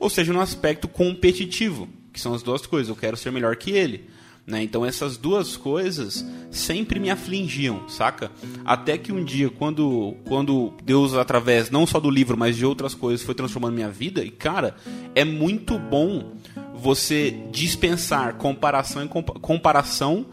[0.00, 3.70] ou seja no aspecto competitivo, que são as duas coisas, eu quero ser melhor que
[3.70, 4.08] ele.
[4.46, 4.62] Né?
[4.62, 8.30] Então essas duas coisas sempre me afligiam, saca?
[8.64, 12.94] Até que um dia, quando, quando Deus, através não só do livro, mas de outras
[12.94, 14.76] coisas, foi transformando minha vida, e cara,
[15.16, 16.32] é muito bom
[16.76, 20.26] você dispensar comparação em compa- comparação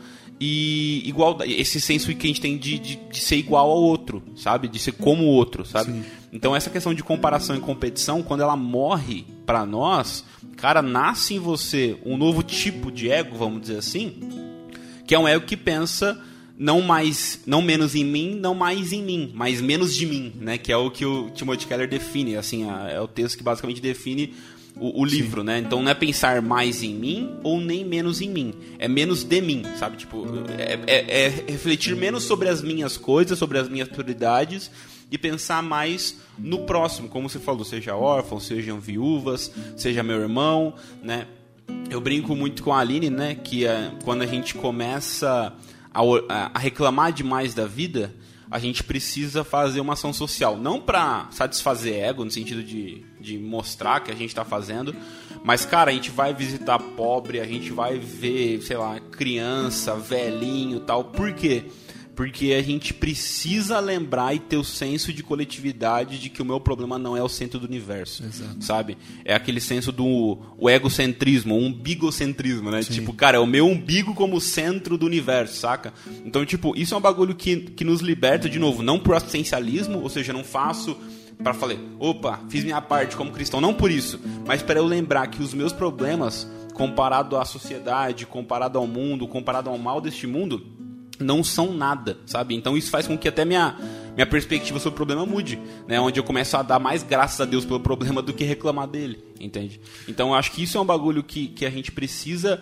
[0.46, 4.22] e igual esse senso que a gente tem de, de, de, ser igual ao outro,
[4.36, 4.68] sabe?
[4.68, 5.94] De ser como o outro, sabe?
[5.94, 6.04] Sim.
[6.34, 10.26] Então essa questão de comparação e competição, quando ela morre para nós,
[10.58, 14.20] cara, nasce em você um novo tipo de ego, vamos dizer assim,
[15.08, 16.22] que é um ego que pensa
[16.60, 20.58] não mais, não menos em mim, não mais em mim, mas menos de mim, né?
[20.58, 24.34] Que é o que o Timothy Keller define, assim, é o texto que basicamente define
[24.80, 25.48] o, o livro, Sim.
[25.48, 25.60] né?
[25.60, 28.54] Então não é pensar mais em mim ou nem menos em mim.
[28.80, 29.98] É menos de mim, sabe?
[29.98, 30.26] Tipo,
[30.58, 34.72] é, é, é refletir menos sobre as minhas coisas, sobre as minhas prioridades
[35.12, 40.74] e pensar mais no próximo, como você falou, seja órfão, sejam viúvas, seja meu irmão,
[41.04, 41.28] né?
[41.90, 43.36] Eu brinco muito com a Aline, né?
[43.36, 45.54] Que é, quando a gente começa
[45.94, 48.14] a, a reclamar demais da vida,
[48.54, 50.56] a gente precisa fazer uma ação social.
[50.56, 54.96] Não para satisfazer ego, no sentido de, de mostrar que a gente está fazendo,
[55.44, 60.82] mas, cara, a gente vai visitar pobre, a gente vai ver, sei lá, criança, velhinho
[60.82, 61.06] tal.
[61.06, 61.64] Por quê?
[61.64, 61.83] porque
[62.56, 67.00] a gente precisa lembrar e ter o senso de coletividade de que o meu problema
[67.00, 68.64] não é o centro do universo, Exato.
[68.64, 68.98] sabe?
[69.26, 72.84] É aquele senso do o egocentrismo, o umbigocentrismo, né?
[72.84, 72.94] Sim.
[72.94, 75.94] Tipo, cara, é o meu umbigo como centro do universo, saca?
[76.24, 80.00] Então, tipo, isso é um bagulho que, que nos liberta, de novo, não por assistencialismo,
[80.02, 80.96] ou seja, não faço
[81.42, 85.28] para falar, opa, fiz minha parte como cristão, não por isso, mas para eu lembrar
[85.28, 90.66] que os meus problemas, comparado à sociedade, comparado ao mundo, comparado ao mal deste mundo,
[91.20, 92.56] não são nada, sabe?
[92.56, 93.76] Então isso faz com que até minha,
[94.14, 96.00] minha perspectiva sobre o problema mude, né?
[96.00, 99.24] Onde eu começo a dar mais graças a Deus pelo problema do que reclamar dele,
[99.40, 99.80] entende?
[100.08, 102.62] Então eu acho que isso é um bagulho que, que a gente precisa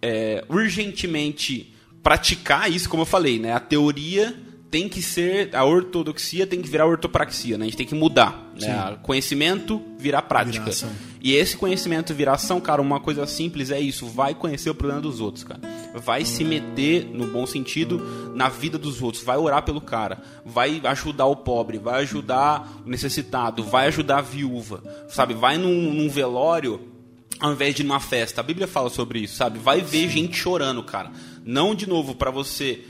[0.00, 3.52] é, urgentemente praticar isso, como eu falei, né?
[3.52, 4.34] A teoria
[4.70, 7.64] tem que ser a ortodoxia tem que virar ortopraxia, né?
[7.64, 8.98] A gente tem que mudar, né?
[9.02, 10.70] Conhecimento virar prática.
[10.70, 14.74] Virar e esse conhecimento virar ação, cara, uma coisa simples é isso, vai conhecer o
[14.74, 15.60] problema dos outros, cara.
[15.94, 20.80] Vai se meter no bom sentido na vida dos outros, vai orar pelo cara, vai
[20.84, 25.34] ajudar o pobre, vai ajudar o necessitado, vai ajudar a viúva, sabe?
[25.34, 26.92] Vai num, num velório
[27.40, 28.40] ao invés de numa festa.
[28.40, 29.58] A Bíblia fala sobre isso, sabe?
[29.58, 31.10] Vai ver gente chorando, cara.
[31.44, 32.84] Não de novo para você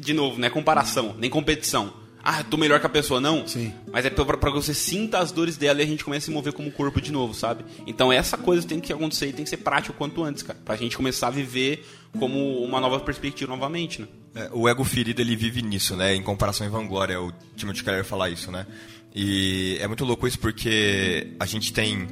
[0.00, 1.92] de novo, não é comparação, nem competição.
[2.26, 3.46] Ah, tô melhor que a pessoa, não.
[3.46, 3.70] Sim.
[3.92, 6.30] Mas é pra, pra você sinta as dores dela e a gente começa a se
[6.30, 7.66] mover como corpo de novo, sabe?
[7.86, 10.58] Então essa coisa tem que acontecer e tem que ser prático quanto antes, cara.
[10.64, 11.86] Pra gente começar a viver
[12.18, 14.08] como uma nova perspectiva novamente, né?
[14.34, 16.14] É, o ego ferido, ele vive nisso, né?
[16.14, 18.66] Em comparação e vanglória, o Timothy Keller falar isso, né?
[19.14, 22.08] E é muito louco isso porque a gente tem...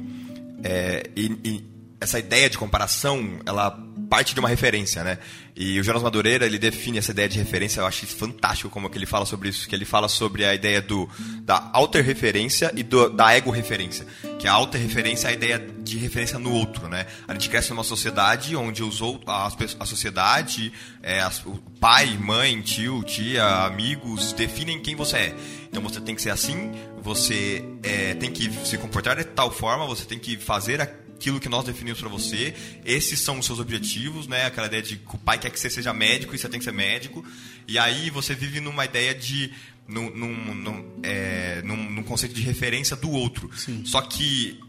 [0.63, 1.63] É, e, e
[1.99, 3.83] essa ideia de comparação, ela
[4.13, 5.17] parte de uma referência, né?
[5.55, 8.95] E o Jonas Madureira, ele define essa ideia de referência, eu acho fantástico como que
[8.95, 11.09] ele fala sobre isso, que ele fala sobre a ideia do
[11.41, 14.05] da alter-referência e do, da ego-referência,
[14.37, 17.07] que a alter-referência é a ideia de referência no outro, né?
[17.27, 19.47] A gente cresce numa sociedade onde os outros, a,
[19.79, 20.71] a sociedade,
[21.01, 25.35] é, as, o pai, mãe, tio, tia, amigos, definem quem você é.
[25.71, 26.71] Então você tem que ser assim,
[27.01, 31.39] você é, tem que se comportar de tal forma, você tem que fazer a aquilo
[31.39, 34.45] que nós definimos para você, esses são os seus objetivos, né?
[34.45, 36.65] Aquela ideia de que o pai quer que você seja médico e você tem que
[36.65, 37.25] ser médico.
[37.65, 39.49] E aí você vive numa ideia de.
[39.87, 43.49] num, num, num, é, num, num conceito de referência do outro.
[43.55, 43.83] Sim.
[43.85, 44.59] Só que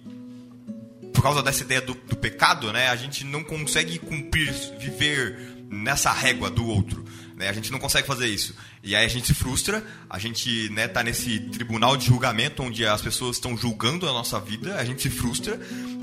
[1.13, 5.37] por causa dessa ideia do, do, pecado, né, a gente não consegue cumprir, viver
[5.71, 7.05] nessa régua do outro.
[7.45, 7.51] Né?
[7.51, 8.55] A gente não consegue fazer isso.
[8.83, 12.87] E aí a gente se frustra, a gente né, tá nesse tribunal de julgamento onde
[12.87, 15.61] as pessoas estão julgando a nossa vida, a gente se frustra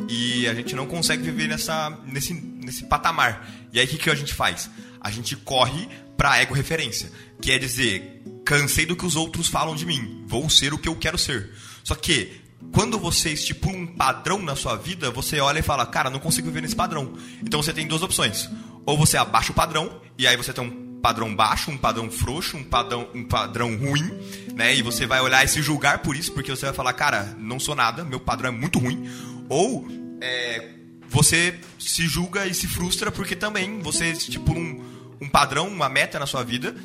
[0.08, 3.50] e a gente não consegue viver nessa, nesse, nesse patamar.
[3.74, 4.70] E aí o que, que a gente faz?
[5.00, 9.76] A gente corre para ego referência, que é dizer, cansei do que os outros falam
[9.76, 11.52] de mim, vou ser o que eu quero ser.
[11.84, 12.40] Só que
[12.72, 16.48] quando você estipula um padrão na sua vida, você olha e fala, cara, não consigo
[16.48, 17.14] viver nesse padrão.
[17.42, 18.48] Então você tem duas opções.
[18.86, 22.56] Ou você abaixa o padrão, e aí você tem um padrão baixo, um padrão frouxo,
[22.58, 24.12] um padrão, um padrão ruim,
[24.56, 24.76] né?
[24.76, 27.60] E você vai olhar e se julgar por isso, porque você vai falar, cara, não
[27.60, 29.10] sou nada, meu padrão é muito ruim.
[29.50, 29.88] Ou
[30.22, 30.70] é,
[31.10, 34.82] você se julga e se frustra porque também você estipula um,
[35.20, 36.76] um padrão, uma meta na sua vida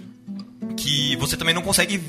[0.77, 2.03] que você também não consegue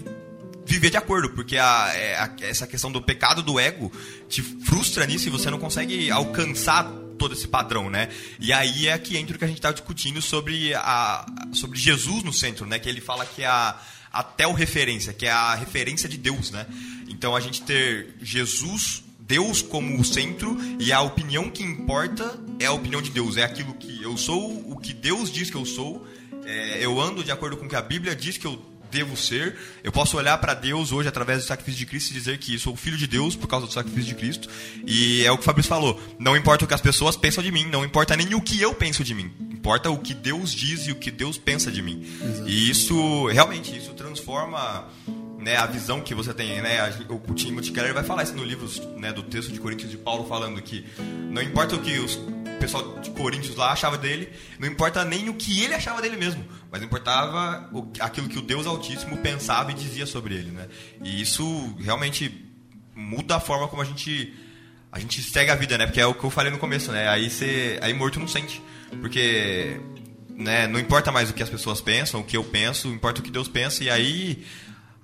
[0.65, 3.91] viver de acordo, porque a, é, a, essa questão do pecado do ego
[4.27, 8.09] te frustra nisso e você não consegue alcançar todo esse padrão, né?
[8.39, 12.23] E aí é que entra o que a gente está discutindo sobre, a, sobre Jesus
[12.23, 12.79] no centro, né?
[12.79, 13.79] Que ele fala que é a,
[14.11, 14.25] a
[14.55, 16.65] referência, que é a referência de Deus, né?
[17.09, 22.65] Então a gente ter Jesus Deus como o centro e a opinião que importa é
[22.65, 23.35] a opinião de Deus.
[23.35, 26.07] É aquilo que eu sou, o que Deus diz que eu sou.
[26.45, 29.55] É, eu ando de acordo com o que a Bíblia diz que eu devo ser.
[29.83, 32.75] Eu posso olhar para Deus hoje através do sacrifício de Cristo e dizer que sou
[32.75, 34.49] filho de Deus por causa do sacrifício de Cristo.
[34.85, 35.99] E é o que o Fabrício falou.
[36.19, 38.73] Não importa o que as pessoas pensam de mim, não importa nem o que eu
[38.73, 39.31] penso de mim.
[39.51, 42.05] Importa o que Deus diz e o que Deus pensa de mim.
[42.21, 42.49] Exato.
[42.49, 44.87] E isso, realmente, isso transforma
[45.37, 48.67] né, a visão que você tem, né, o Timothy Keller vai falar isso no livro
[48.97, 50.85] né, do texto de Coríntios de Paulo falando que
[51.31, 52.19] não importa o que os
[52.57, 56.17] o pessoal de Coríntios lá achava dele, não importa nem o que ele achava dele
[56.17, 60.67] mesmo, mas importava o, aquilo que o Deus Altíssimo pensava e dizia sobre ele, né?
[61.03, 62.45] E isso realmente
[62.95, 64.33] muda a forma como a gente
[64.91, 65.85] a gente segue a vida, né?
[65.85, 67.07] Porque é o que eu falei no começo, né?
[67.07, 68.61] Aí você aí morto não sente,
[68.99, 69.79] porque
[70.29, 73.23] né, não importa mais o que as pessoas pensam, o que eu penso, importa o
[73.23, 74.43] que Deus pensa e aí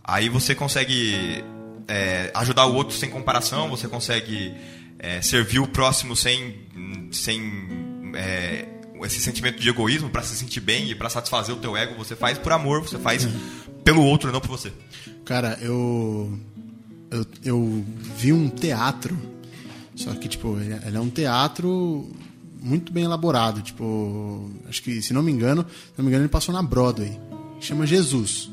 [0.04, 1.44] Aí você consegue
[1.88, 4.54] é, ajudar o outro sem comparação, você consegue
[5.04, 6.56] é, servir o próximo sem,
[7.12, 7.42] sem
[8.16, 8.66] é,
[9.04, 11.94] esse sentimento de egoísmo para se sentir bem e para satisfazer o teu ego.
[11.98, 13.28] Você faz por amor, você faz
[13.84, 14.72] pelo outro, não por você.
[15.26, 16.40] Cara, eu,
[17.12, 17.86] eu, eu
[18.16, 19.20] vi um teatro,
[19.94, 22.10] só que tipo ele é um teatro
[22.62, 23.62] muito bem elaborado.
[23.62, 27.20] Tipo, acho que se não me engano, se não me engano ele passou na Broadway.
[27.60, 28.50] Chama Jesus,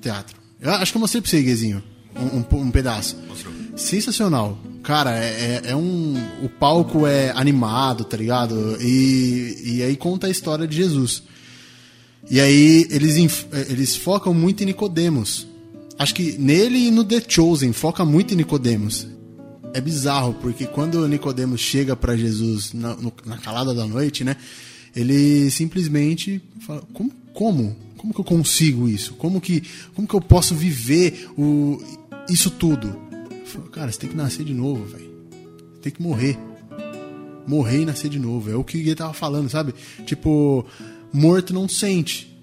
[0.00, 0.38] teatro.
[0.58, 1.84] Eu acho que eu mostrei pra você, Guezinho.
[2.14, 3.14] Um, um, um, pedaço.
[3.28, 3.52] Mostrou.
[3.76, 4.58] Sensacional.
[4.86, 6.14] Cara, é, é, é, um.
[6.44, 8.80] O palco é animado, tá ligado?
[8.80, 11.24] E, e aí conta a história de Jesus.
[12.30, 15.44] E aí eles, eles focam muito em Nicodemos.
[15.98, 19.08] Acho que nele e no The Chosen foca muito em Nicodemos.
[19.74, 24.36] É bizarro, porque quando Nicodemos chega para Jesus na, no, na calada da noite, né?
[24.94, 27.10] Ele simplesmente fala: Como?
[27.34, 27.76] como?
[27.96, 29.14] Como que eu consigo isso?
[29.14, 29.64] Como que,
[29.96, 31.82] como que eu posso viver o,
[32.28, 33.05] isso tudo?
[33.46, 35.10] Falo, Cara, você tem que nascer de novo, velho.
[35.80, 36.36] Tem que morrer.
[37.46, 38.50] Morrer e nascer de novo.
[38.50, 39.74] É o que ele tava falando, sabe?
[40.04, 40.66] Tipo,
[41.12, 42.36] morto não sente.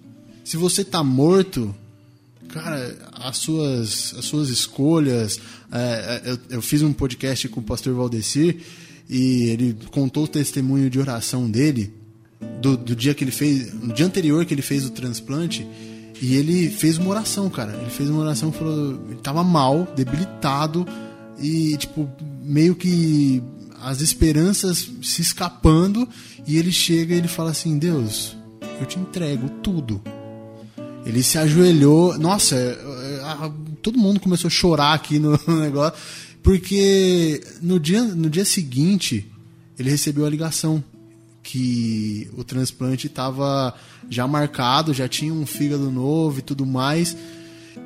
[0.43, 1.75] Se você tá morto,
[2.47, 5.39] cara, as suas, as suas escolhas.
[5.71, 8.57] É, é eu, eu, fiz um podcast com o pastor Valdecir
[9.09, 11.93] e ele contou o testemunho de oração dele
[12.61, 15.67] do, do dia que ele fez, no dia anterior que ele fez o transplante,
[16.21, 17.73] e ele fez uma oração, cara.
[17.81, 20.87] Ele fez uma oração, falou, ele tava mal, debilitado
[21.39, 22.09] e tipo
[22.41, 23.41] meio que
[23.81, 26.07] as esperanças se escapando
[26.47, 28.35] e ele chega e ele fala assim: "Deus,
[28.79, 30.01] eu te entrego tudo".
[31.05, 35.99] Ele se ajoelhou, nossa, é, é, todo mundo começou a chorar aqui no negócio,
[36.41, 39.29] porque no dia, no dia seguinte
[39.77, 40.81] ele recebeu a ligação
[41.43, 43.75] que o transplante estava
[44.09, 47.15] já marcado, já tinha um fígado novo e tudo mais.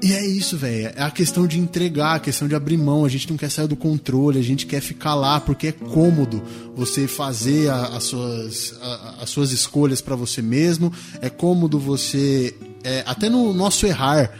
[0.01, 0.93] E é isso, velho.
[0.95, 3.03] É a questão de entregar, a questão de abrir mão.
[3.03, 6.43] A gente não quer sair do controle, a gente quer ficar lá porque é cômodo
[6.75, 10.93] você fazer a, as, suas, a, as suas escolhas para você mesmo.
[11.19, 12.55] É cômodo você.
[12.83, 14.31] É, até no nosso errar,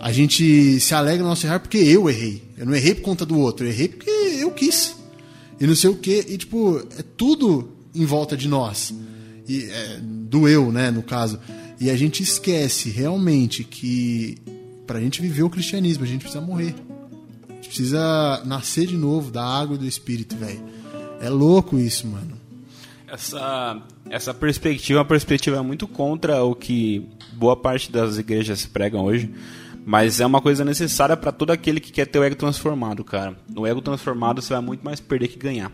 [0.00, 2.42] a gente se alegra no nosso errar porque eu errei.
[2.56, 4.96] Eu não errei por conta do outro, eu errei porque eu quis.
[5.60, 6.24] E não sei o que.
[6.28, 8.94] E, tipo, é tudo em volta de nós.
[9.48, 11.38] E, é, do eu, né, no caso.
[11.80, 14.38] E a gente esquece realmente que
[14.86, 16.74] para a gente viver o cristianismo, a gente precisa morrer.
[17.48, 20.62] A gente precisa nascer de novo da água e do espírito, velho.
[21.20, 22.40] É louco isso, mano.
[23.06, 29.30] Essa, essa perspectiva é perspectiva muito contra o que boa parte das igrejas pregam hoje.
[29.84, 33.36] Mas é uma coisa necessária para todo aquele que quer ter o ego transformado, cara.
[33.52, 35.72] No ego transformado você vai muito mais perder que ganhar.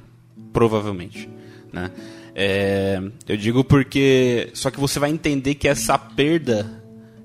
[0.53, 1.29] Provavelmente
[1.73, 1.91] né?
[2.35, 6.67] É, eu digo porque só que você vai entender que essa perda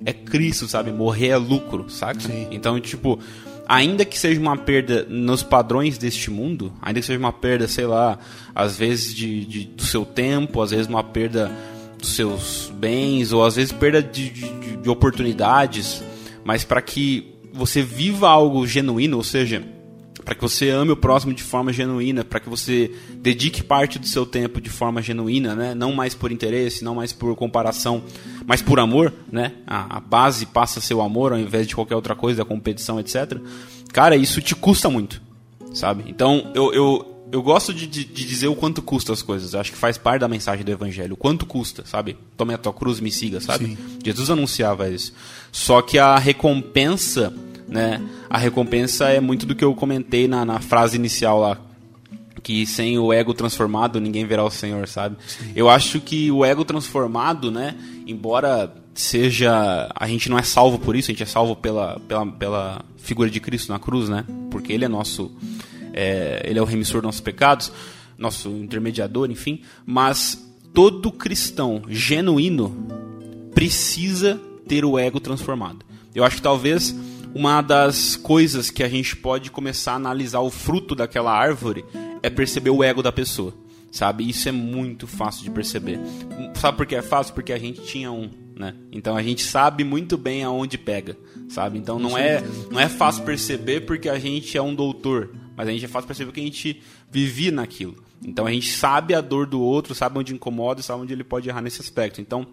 [0.06, 0.91] é Cristo, sabe?
[0.91, 2.19] Morrer é lucro, saca?
[2.19, 2.47] Sim.
[2.51, 3.19] Então, tipo,
[3.67, 7.86] ainda que seja uma perda nos padrões deste mundo, ainda que seja uma perda, sei
[7.86, 8.17] lá,
[8.53, 11.51] às vezes de, de do seu tempo, às vezes uma perda
[11.97, 16.03] dos seus bens, ou às vezes perda de, de, de oportunidades,
[16.43, 19.63] mas para que você viva algo genuíno, ou seja,
[20.23, 24.07] para que você ame o próximo de forma genuína, para que você dedique parte do
[24.07, 25.75] seu tempo de forma genuína, né?
[25.75, 28.03] não mais por interesse, não mais por comparação,
[28.45, 29.53] mas por amor, né?
[29.67, 32.45] A, a base passa a ser o amor ao invés de qualquer outra coisa, a
[32.45, 33.38] competição, etc.
[33.91, 35.21] Cara, isso te custa muito,
[35.73, 36.03] sabe?
[36.07, 39.55] Então, eu, eu, eu gosto de, de, de, dizer o quanto custa as coisas.
[39.55, 41.13] Acho que faz parte da mensagem do evangelho.
[41.13, 42.17] O quanto custa, sabe?
[42.38, 43.65] Tome a tua cruz, me siga, sabe?
[43.65, 43.77] Sim.
[44.03, 45.13] Jesus anunciava isso.
[45.51, 47.33] Só que a recompensa
[47.73, 47.99] né?
[48.29, 51.59] A recompensa é muito do que eu comentei na, na frase inicial lá,
[52.43, 55.17] que sem o ego transformado ninguém verá o Senhor, sabe?
[55.25, 55.51] Sim.
[55.55, 60.95] Eu acho que o ego transformado, né, embora seja a gente não é salvo por
[60.95, 64.23] isso, a gente é salvo pela, pela, pela figura de Cristo na cruz, né?
[64.51, 65.31] Porque ele é nosso
[65.91, 67.71] é, ele é o remissor dos nossos pecados,
[68.17, 72.88] nosso intermediador, enfim, mas todo cristão genuíno
[73.55, 75.83] precisa ter o ego transformado.
[76.13, 76.95] Eu acho que talvez
[77.36, 81.84] uma das coisas que a gente pode começar a analisar o fruto daquela árvore
[82.22, 83.54] é perceber o ego da pessoa.
[83.93, 84.28] sabe?
[84.28, 86.00] Isso é muito fácil de perceber.
[86.56, 87.34] Sabe por que é fácil?
[87.36, 88.74] Porque a gente tinha um, né?
[88.91, 91.15] Então a gente sabe muito bem aonde pega,
[91.48, 91.78] sabe?
[91.78, 95.72] Então não é, não é fácil perceber porque a gente é um doutor, mas a
[95.72, 98.04] gente é fácil perceber que a gente vivia naquilo.
[98.26, 101.48] Então a gente sabe a dor do outro, sabe onde incomoda, sabe onde ele pode
[101.48, 102.19] errar nesse aspecto.
[102.19, 102.48] Então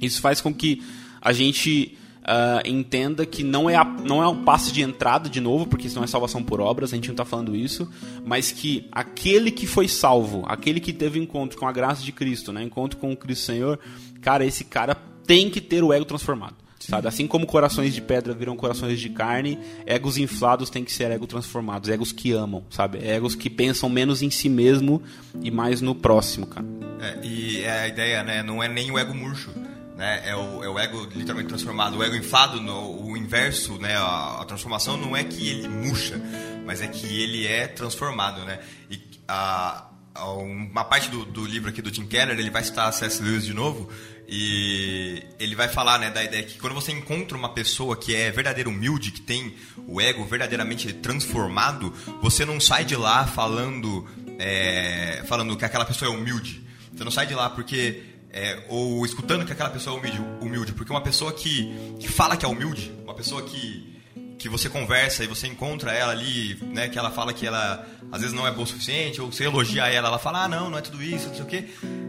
[0.00, 0.82] isso faz com que
[1.20, 5.40] a gente uh, entenda que não é, a, não é um passe de entrada, de
[5.40, 7.88] novo, porque isso não é salvação por obras, a gente não está falando isso,
[8.24, 12.52] mas que aquele que foi salvo, aquele que teve encontro com a graça de Cristo,
[12.52, 13.78] né, encontro com o Cristo Senhor,
[14.20, 16.54] cara, esse cara tem que ter o ego transformado.
[16.78, 17.08] Sabe?
[17.08, 21.26] Assim como corações de pedra viram corações de carne, egos inflados têm que ser egos
[21.26, 22.98] transformados, egos que amam, sabe?
[23.04, 25.02] Egos que pensam menos em si mesmo
[25.42, 26.64] e mais no próximo, cara.
[27.00, 28.40] É, e é a ideia, né?
[28.44, 29.50] Não é nem o ego murcho
[29.96, 30.22] né?
[30.24, 31.96] É o, é o ego literalmente transformado.
[31.96, 33.96] O ego inflado, no, o inverso, né?
[33.96, 36.20] A, a, transformação não é que ele murcha,
[36.64, 38.60] mas é que ele é transformado, né?
[38.90, 42.92] E a, a uma parte do, do, livro aqui do Tim Keller, ele vai citar
[42.92, 43.22] C.S.
[43.22, 43.90] Lewis de novo,
[44.28, 48.30] e ele vai falar né, da ideia que quando você encontra uma pessoa que é
[48.30, 49.54] verdadeiro humilde, que tem
[49.86, 54.06] o ego verdadeiramente transformado, você não sai de lá falando,
[54.38, 56.66] é, falando que aquela pessoa é humilde.
[56.92, 58.02] Você não sai de lá porque
[58.36, 62.36] é, ou escutando que aquela pessoa é humilde, humilde, porque uma pessoa que, que fala
[62.36, 63.98] que é humilde, uma pessoa que,
[64.38, 68.20] que você conversa e você encontra ela ali, né, que ela fala que ela às
[68.20, 70.76] vezes não é boa o suficiente, ou você elogia ela, ela fala, ah, não, não
[70.76, 71.64] é tudo isso, não sei o quê.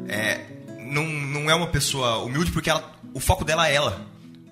[0.09, 0.41] É,
[0.81, 4.05] não, não é uma pessoa humilde porque ela, o foco dela é ela.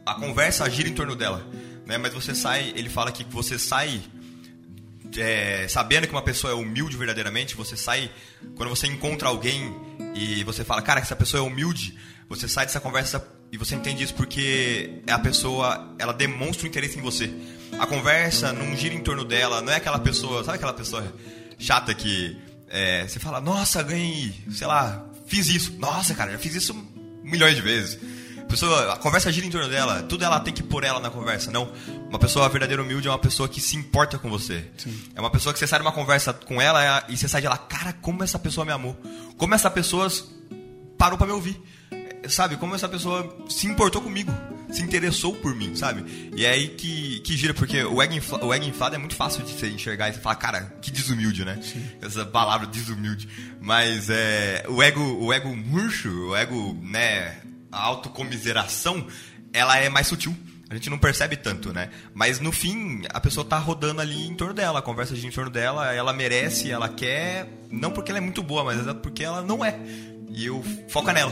[0.05, 1.45] A conversa gira em torno dela.
[1.85, 1.97] Né?
[1.97, 4.01] Mas você sai, ele fala que você sai
[5.17, 8.09] é, sabendo que uma pessoa é humilde verdadeiramente, você sai,
[8.55, 9.75] quando você encontra alguém
[10.15, 11.93] e você fala, cara, que essa pessoa é humilde,
[12.29, 16.97] você sai dessa conversa e você entende isso porque a pessoa, ela demonstra um interesse
[16.97, 17.29] em você.
[17.77, 21.05] A conversa não gira em torno dela, não é aquela pessoa, sabe aquela pessoa
[21.59, 22.37] chata que
[22.69, 25.73] é, você fala, nossa, ganhei, sei lá, fiz isso.
[25.77, 26.73] Nossa, cara, já fiz isso
[27.21, 27.99] milhões de vezes.
[28.45, 31.09] A, pessoa, a conversa gira em torno dela, tudo ela tem que pôr ela na
[31.09, 31.51] conversa.
[31.51, 31.71] Não.
[32.07, 34.65] Uma pessoa verdadeira humilde é uma pessoa que se importa com você.
[34.77, 34.97] Sim.
[35.15, 37.57] É uma pessoa que você sai numa conversa com ela e você sai de lá,
[37.57, 38.95] cara, como essa pessoa me amou.
[39.37, 40.07] Como essa pessoa
[40.97, 41.59] parou para me ouvir.
[42.29, 44.31] Sabe, como essa pessoa se importou comigo
[44.71, 46.31] se interessou por mim, sabe?
[46.35, 49.15] E é aí que, que gira, porque o ego, infla, o ego inflado é muito
[49.15, 51.59] fácil de você enxergar e você falar, cara, que desumilde, né?
[51.61, 51.85] Sim.
[52.01, 53.27] Essa palavra desumilde.
[53.61, 57.37] Mas é, o ego o ego murcho, o ego, né,
[57.75, 59.05] a autocomiseração,
[59.51, 60.35] ela é mais sutil.
[60.69, 61.89] A gente não percebe tanto, né?
[62.13, 65.31] Mas no fim, a pessoa tá rodando ali em torno dela, a conversa gira em
[65.31, 69.23] torno dela, ela merece, ela quer, não porque ela é muito boa, mas é porque
[69.23, 69.77] ela não é.
[70.29, 71.31] E eu foca nela.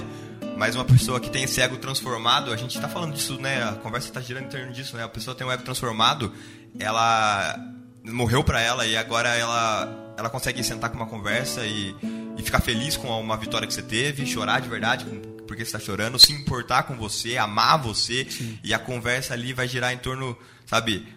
[0.56, 3.64] Mas uma pessoa que tem esse ego transformado, a gente está falando disso, né?
[3.64, 5.04] A conversa está girando em torno disso, né?
[5.04, 6.32] A pessoa tem um ego transformado,
[6.78, 7.58] ela
[8.06, 11.96] morreu para ela e agora ela, ela consegue sentar com uma conversa e,
[12.38, 15.08] e ficar feliz com uma vitória que você teve, chorar de verdade
[15.48, 18.58] porque você está chorando, se importar com você, amar você Sim.
[18.64, 21.08] e a conversa ali vai girar em torno, sabe,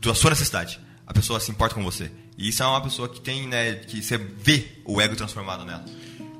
[0.00, 0.80] da sua necessidade.
[1.06, 2.10] A pessoa se importa com você.
[2.36, 5.84] E isso é uma pessoa que tem, né, que você vê o ego transformado nela.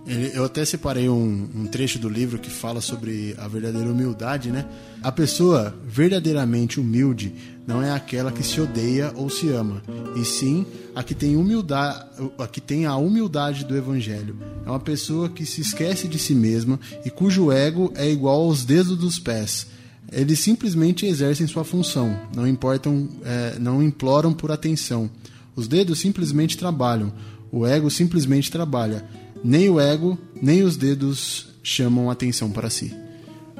[0.06, 4.64] Eu até separei um, um, trecho do livro que fala sobre a verdadeira humildade, né?
[5.02, 7.34] A pessoa verdadeiramente humilde
[7.66, 9.82] não é aquela que se odeia ou se ama,
[10.14, 10.64] e sim
[10.94, 12.06] a que tem humildade,
[12.38, 14.36] a que tem a humildade do evangelho.
[14.64, 18.64] É uma pessoa que se esquece de si mesma e cujo ego é igual aos
[18.64, 19.66] dedos dos pés.
[20.12, 25.10] Eles simplesmente exercem sua função, não importam, é, não imploram por atenção.
[25.56, 27.12] Os dedos simplesmente trabalham,
[27.50, 29.04] o ego simplesmente trabalha
[29.44, 32.94] nem o ego, nem os dedos chamam atenção para si.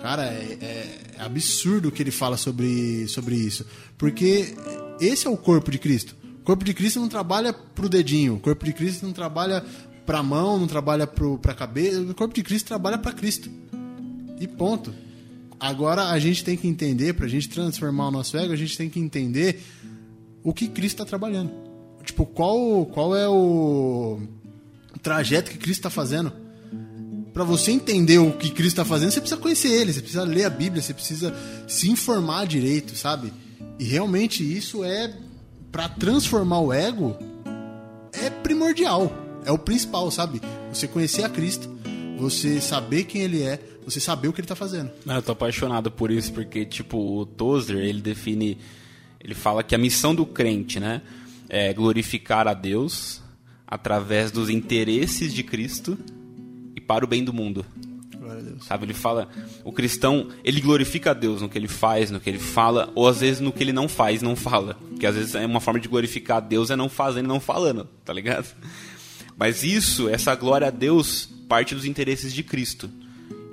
[0.00, 3.66] Cara, é, é absurdo o que ele fala sobre, sobre isso.
[3.98, 4.54] Porque
[5.00, 6.16] esse é o corpo de Cristo.
[6.40, 8.34] O corpo de Cristo não trabalha pro dedinho.
[8.34, 9.64] O corpo de Cristo não trabalha
[10.04, 12.00] pra mão, não trabalha pro, pra cabeça.
[12.00, 13.50] O corpo de Cristo trabalha para Cristo.
[14.38, 14.94] E ponto.
[15.58, 18.90] Agora a gente tem que entender, pra gente transformar o nosso ego, a gente tem
[18.90, 19.62] que entender
[20.44, 21.50] o que Cristo está trabalhando.
[22.04, 24.20] Tipo, qual, qual é o
[24.98, 26.32] trajeto que Cristo está fazendo.
[27.32, 30.44] Para você entender o que Cristo está fazendo, você precisa conhecer ele, você precisa ler
[30.44, 31.34] a Bíblia, você precisa
[31.68, 33.32] se informar direito, sabe?
[33.78, 35.12] E realmente isso é
[35.70, 37.16] para transformar o ego
[38.12, 39.12] é primordial,
[39.44, 40.40] é o principal, sabe?
[40.72, 41.68] Você conhecer a Cristo,
[42.18, 44.90] você saber quem ele é, você saber o que ele está fazendo.
[45.06, 48.58] Eu tô apaixonado por isso porque tipo o Tozer, ele define,
[49.20, 51.02] ele fala que a missão do crente, né,
[51.48, 53.20] é glorificar a Deus
[53.66, 55.98] através dos interesses de Cristo
[56.74, 57.64] e para o bem do mundo.
[58.60, 59.28] Sabe, ele fala,
[59.64, 63.06] o cristão, ele glorifica a Deus no que ele faz, no que ele fala, ou
[63.06, 64.74] às vezes no que ele não faz, não fala.
[64.74, 67.88] Porque às vezes é uma forma de glorificar a Deus é não fazendo, não falando,
[68.04, 68.46] tá ligado?
[69.36, 72.90] Mas isso, essa glória a Deus, parte dos interesses de Cristo.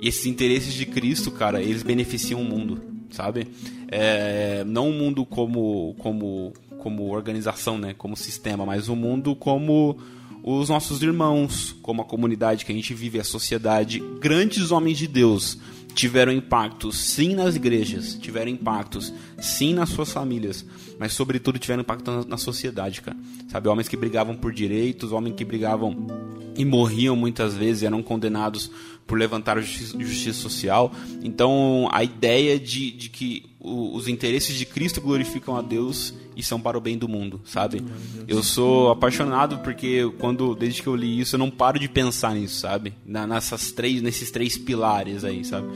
[0.00, 3.46] E esses interesses de Cristo, cara, eles beneficiam o mundo, sabe?
[3.88, 6.52] É, não o mundo como, como,
[6.84, 7.94] como organização, né?
[7.96, 9.96] Como sistema, mas o mundo como
[10.42, 14.02] os nossos irmãos, como a comunidade que a gente vive, a sociedade.
[14.20, 15.58] Grandes homens de Deus
[15.94, 20.66] tiveram impactos sim nas igrejas, tiveram impactos sim nas suas famílias,
[20.98, 23.16] mas sobretudo tiveram impacto na, na, sociedade, cara.
[23.48, 26.06] Sabe, homens que brigavam por direitos, homens que brigavam
[26.54, 28.70] e morriam muitas vezes, eram condenados
[29.06, 30.92] por levantar justiça, justiça social.
[31.22, 36.42] Então, a ideia de, de que o, os interesses de Cristo glorificam a Deus e
[36.42, 37.82] são para o bem do mundo, sabe?
[38.28, 42.34] Eu sou apaixonado porque quando desde que eu li isso eu não paro de pensar
[42.34, 42.92] nisso, sabe?
[43.06, 45.68] Na, nessas três, nesses três pilares aí, sabe?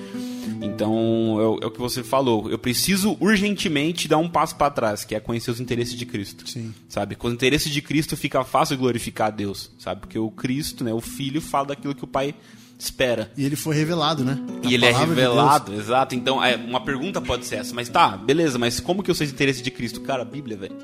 [0.61, 2.51] Então é, é, o que você falou.
[2.51, 6.49] Eu preciso urgentemente dar um passo para trás, que é conhecer os interesses de Cristo,
[6.49, 6.75] Sim.
[6.89, 7.15] sabe?
[7.15, 10.01] Com os interesses de Cristo fica fácil glorificar a Deus, sabe?
[10.01, 10.93] Porque o Cristo, né?
[10.93, 12.35] O Filho fala daquilo que o Pai
[12.79, 13.31] espera.
[13.37, 14.39] E ele foi revelado, né?
[14.65, 16.15] A e ele é revelado, de exato.
[16.15, 19.27] Então, é, uma pergunta pode ser essa, mas tá, beleza, mas como que eu sei
[19.27, 20.01] os interesses de Cristo?
[20.01, 20.77] Cara, a Bíblia, velho.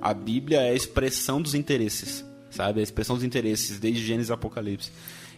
[0.00, 2.78] A Bíblia é a expressão dos interesses, sabe?
[2.78, 4.90] É a expressão dos interesses, desde Gênesis e Apocalipse.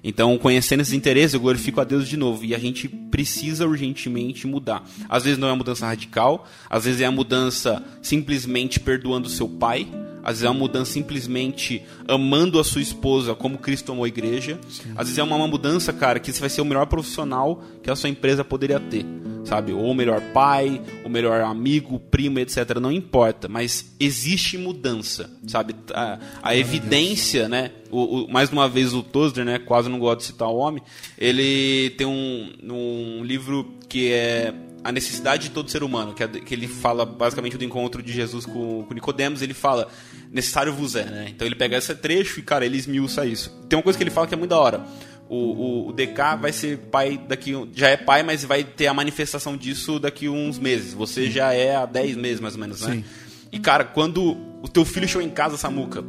[0.04, 2.44] Então, conhecendo esses interesses, eu glorifico a Deus de novo.
[2.44, 4.84] E a gente precisa urgentemente mudar.
[5.08, 9.48] Às vezes não é uma mudança radical, às vezes é a mudança simplesmente perdoando seu
[9.48, 9.86] pai,
[10.22, 14.58] às vezes é uma mudança simplesmente amando a sua esposa como Cristo amou a igreja.
[14.68, 14.92] Sim.
[14.96, 17.96] Às vezes é uma mudança, cara, que você vai ser o melhor profissional que a
[17.96, 19.04] sua empresa poderia ter.
[19.44, 19.72] Sabe?
[19.72, 22.78] Ou o melhor pai, o melhor amigo, primo, etc.
[22.80, 23.48] Não importa.
[23.48, 25.74] Mas existe mudança, sabe?
[25.92, 27.72] A, a evidência, né?
[27.90, 29.58] O, o, mais uma vez o Tozer, né?
[29.58, 30.80] Quase não gosto de citar o homem.
[31.18, 34.54] Ele tem um, um livro que é
[34.84, 38.12] a necessidade de todo ser humano, que, é, que ele fala basicamente do encontro de
[38.12, 39.88] Jesus com, com Nicodemos, ele fala
[40.30, 41.26] necessário vos é, né?
[41.28, 43.50] Então ele pega esse trecho e cara, ele esmiuça isso.
[43.68, 44.84] Tem uma coisa que ele fala que é muito da hora.
[45.28, 47.52] O, o, o, DK vai ser pai daqui.
[47.72, 50.92] Já é pai, mas vai ter a manifestação disso daqui uns meses.
[50.92, 52.96] Você já é há 10 meses, mais ou menos, né?
[52.96, 53.04] Sim.
[53.50, 56.04] E, cara, quando o teu filho chegou em casa, Samuca,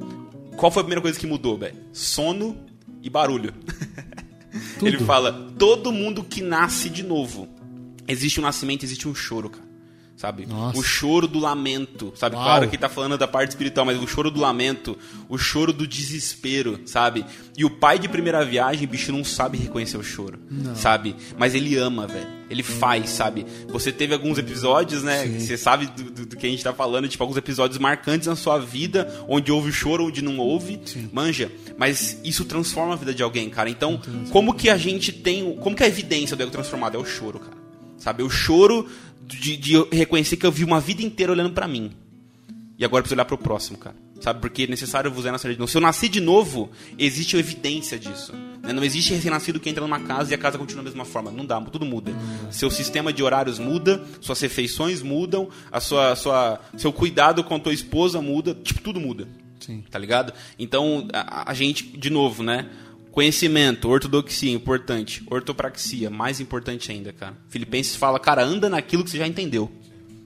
[0.57, 1.75] qual foi a primeira coisa que mudou, velho?
[1.93, 2.57] Sono
[3.01, 3.53] e barulho.
[4.81, 7.47] Ele fala: todo mundo que nasce de novo
[8.07, 9.73] existe um nascimento, existe um choro, cara.
[10.15, 10.45] Sabe?
[10.45, 10.77] Nossa.
[10.77, 12.35] O choro do lamento, sabe?
[12.35, 12.45] Uau.
[12.45, 14.97] Claro que tá falando da parte espiritual, mas o choro do lamento,
[15.27, 17.25] o choro do desespero, sabe?
[17.57, 20.75] E o pai de primeira viagem, bicho, não sabe reconhecer o choro, não.
[20.75, 21.15] sabe?
[21.37, 22.27] Mas ele ama, velho.
[22.49, 23.45] Ele faz, sabe?
[23.69, 25.25] Você teve alguns episódios, né?
[25.25, 25.39] Sim.
[25.39, 28.35] Você sabe do, do, do, que a gente tá falando, tipo, alguns episódios marcantes na
[28.35, 30.79] sua vida, onde houve choro, onde não houve.
[30.85, 31.09] Sim.
[31.11, 31.51] Manja.
[31.75, 33.69] Mas isso transforma a vida de alguém, cara.
[33.69, 33.99] Então,
[34.31, 35.55] como que a gente tem.
[35.55, 36.95] Como que a evidência do ego transformado?
[36.95, 37.62] É o choro, cara.
[38.03, 38.21] Sabe?
[38.21, 38.85] O choro
[39.25, 41.93] de, de reconhecer que eu vi uma vida inteira olhando para mim.
[42.77, 43.95] E agora eu preciso olhar para o próximo, cara.
[44.19, 44.41] Sabe?
[44.41, 45.71] Porque é necessário vos é nascer de novo.
[45.71, 48.33] Se eu nasci de novo, existe evidência disso.
[48.61, 48.73] Né?
[48.73, 51.31] Não existe recém-nascido que entra numa casa e a casa continua da mesma forma.
[51.31, 52.11] Não dá, tudo muda.
[52.51, 57.59] Seu sistema de horários muda, suas refeições mudam, a sua, sua, seu cuidado com a
[57.59, 59.29] tua esposa muda, tipo, tudo muda.
[59.61, 59.81] Sim.
[59.89, 60.33] Tá ligado?
[60.59, 62.69] Então, a, a gente, de novo, né?
[63.13, 65.23] Conhecimento, ortodoxia, importante.
[65.29, 67.37] Ortopraxia, mais importante ainda, cara.
[67.47, 69.71] Filipenses fala, cara, anda naquilo que você já entendeu.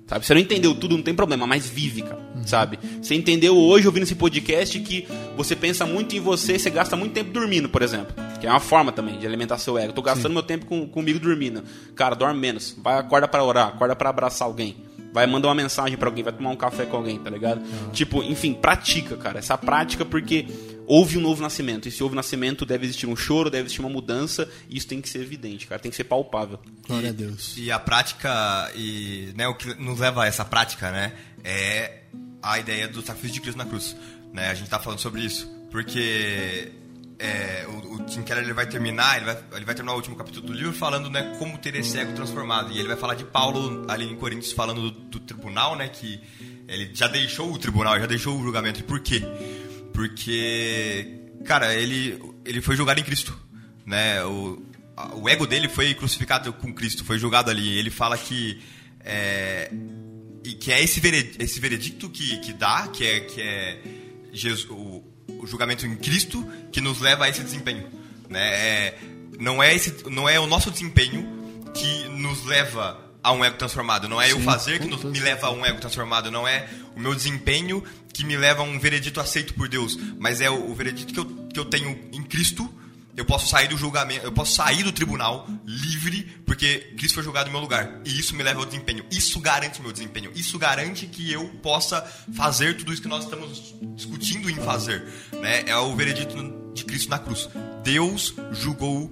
[0.07, 0.25] Sabe?
[0.25, 2.17] Você não entendeu tudo, não tem problema, mas vive, cara.
[2.33, 2.47] Uhum.
[2.47, 2.79] Sabe?
[3.01, 7.11] Você entendeu hoje, ouvindo esse podcast, que você pensa muito em você, você gasta muito
[7.11, 8.15] tempo dormindo, por exemplo.
[8.39, 9.91] Que é uma forma também de alimentar seu ego.
[9.91, 10.33] tô gastando Sim.
[10.35, 11.65] meu tempo com, comigo dormindo.
[11.93, 12.73] Cara, dorme menos.
[12.77, 16.33] Vai, acorda para orar, acorda para abraçar alguém vai mandar uma mensagem para alguém, vai
[16.33, 17.59] tomar um café com alguém, tá ligado?
[17.59, 17.91] Uhum.
[17.91, 19.39] Tipo, enfim, pratica, cara.
[19.39, 20.47] Essa prática porque
[20.87, 21.87] houve um novo nascimento.
[21.87, 25.01] E se houve nascimento, deve existir um choro, deve existir uma mudança, e isso tem
[25.01, 26.59] que ser evidente, cara, tem que ser palpável.
[26.87, 27.55] Glória a Deus.
[27.57, 32.03] E a prática, e né, o que nos leva a essa prática, né, é
[32.41, 33.95] a ideia do sacrifício de Cristo na cruz.
[34.33, 34.49] Né?
[34.49, 36.71] A gente está falando sobre isso, porque
[37.19, 40.15] é, o, o, Tim Keller ele vai terminar, ele vai, ele vai terminar o último
[40.15, 42.71] capítulo do livro falando né, como ter esse ego transformado.
[42.71, 46.19] E ele vai falar de Paulo ali em Coríntios falando do, do tribunal, né, que
[46.67, 48.79] ele já deixou o tribunal, já deixou o julgamento.
[48.79, 49.23] E por quê?
[49.93, 53.35] Porque, cara, ele, ele foi julgado em Cristo.
[53.85, 54.23] Né?
[54.25, 54.61] O,
[55.15, 57.77] o ego dele foi crucificado com Cristo, foi julgado ali.
[57.77, 58.61] Ele fala que.
[58.99, 59.71] É,
[60.43, 61.01] e que é esse
[61.39, 63.81] esse veredicto que, que dá, que é, que é
[64.31, 65.03] Jesus, o,
[65.47, 67.87] o julgamento em Cristo, que nos leva a esse desempenho.
[68.29, 68.39] Né?
[68.39, 68.99] É,
[69.39, 71.25] não, é esse, não é o nosso desempenho
[71.73, 74.07] que nos leva a um ego transformado.
[74.07, 76.29] Não é Sim, eu fazer que nos, me leva a um ego transformado.
[76.29, 77.83] Não é o meu desempenho
[78.13, 79.97] que me leva a um veredito aceito por Deus.
[80.19, 82.69] Mas é o, o veredito que eu, que eu tenho em Cristo.
[83.17, 87.47] Eu posso sair do julgamento, eu posso sair do tribunal livre, porque Cristo foi julgado
[87.47, 87.99] no meu lugar.
[88.05, 89.03] E isso me leva ao desempenho.
[89.09, 90.31] Isso garante meu desempenho.
[90.35, 91.99] Isso garante que eu possa
[92.35, 95.03] fazer tudo isso que nós estamos discutindo em fazer.
[95.33, 95.63] Né?
[95.65, 96.35] É o veredito
[96.75, 97.49] de Cristo na cruz.
[97.83, 99.11] Deus julgou,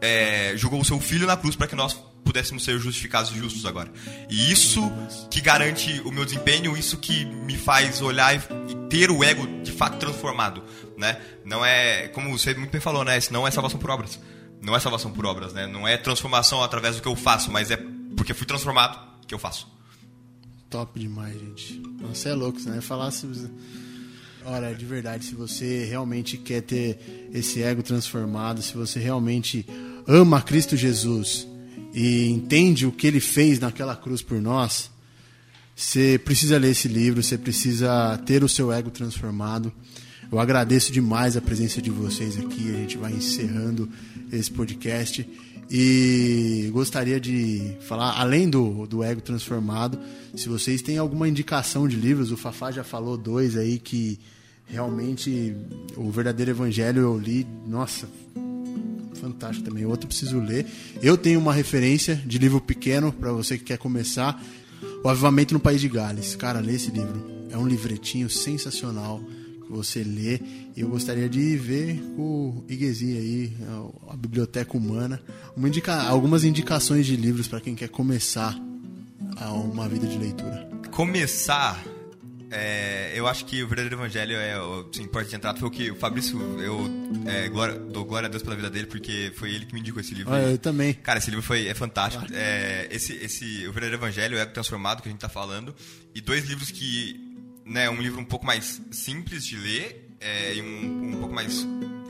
[0.00, 3.66] é, julgou o seu filho na cruz para que nós pudéssemos ser justificados e justos
[3.66, 3.92] agora.
[4.30, 4.90] E isso
[5.30, 9.70] que garante o meu desempenho, isso que me faz olhar e ter o ego de
[9.70, 10.64] fato transformado,
[10.96, 11.20] né?
[11.44, 13.18] Não é, como você muito bem falou, né?
[13.30, 14.18] Não é salvação por obras.
[14.62, 15.66] Não é salvação por obras, né?
[15.66, 17.78] Não é transformação através do que eu faço, mas é
[18.16, 19.68] porque fui transformado que eu faço.
[20.70, 21.82] Top demais, gente.
[22.02, 22.80] Você é louco, né?
[22.80, 23.26] Falar se
[24.46, 29.66] Olha, de verdade, se você realmente quer ter esse ego transformado, se você realmente
[30.06, 31.48] ama Cristo Jesus
[31.94, 34.90] e entende o que ele fez naquela cruz por nós,
[35.74, 39.72] você precisa ler esse livro, você precisa ter o seu ego transformado.
[40.30, 42.70] Eu agradeço demais a presença de vocês aqui.
[42.70, 43.88] A gente vai encerrando
[44.32, 45.26] esse podcast.
[45.70, 49.98] E gostaria de falar, além do, do ego transformado,
[50.34, 54.18] se vocês têm alguma indicação de livros, o Fafá já falou dois aí que
[54.66, 55.54] realmente
[55.96, 58.08] o verdadeiro evangelho eu li, nossa,
[59.14, 59.86] fantástico também.
[59.86, 60.66] Outro preciso ler.
[61.02, 64.42] Eu tenho uma referência de livro pequeno para você que quer começar,
[65.02, 66.36] O Avivamento no País de Gales.
[66.36, 67.24] Cara, lê esse livro.
[67.50, 69.22] É um livretinho sensacional
[69.74, 70.40] você lê.
[70.76, 73.52] Eu gostaria de ver o Iguezi aí,
[74.08, 75.20] a Biblioteca Humana,
[75.56, 78.56] indica, algumas indicações de livros para quem quer começar
[79.36, 80.68] a uma vida de leitura.
[80.90, 81.82] Começar
[82.56, 85.58] é, eu acho que o verdadeiro evangelho é o sim, porta de entrada.
[85.58, 86.88] Foi o que o Fabrício, eu
[87.26, 90.00] é, glória, dou glória a Deus pela vida dele, porque foi ele que me indicou
[90.00, 90.32] esse livro.
[90.32, 90.94] Ah, eu também.
[90.94, 92.24] Cara, esse livro foi, é fantástico.
[92.32, 95.74] É, esse, esse, o verdadeiro evangelho, o ego transformado que a gente está falando,
[96.14, 97.23] e dois livros que,
[97.64, 101.66] né, um livro um pouco mais simples de ler é, e um, um pouco mais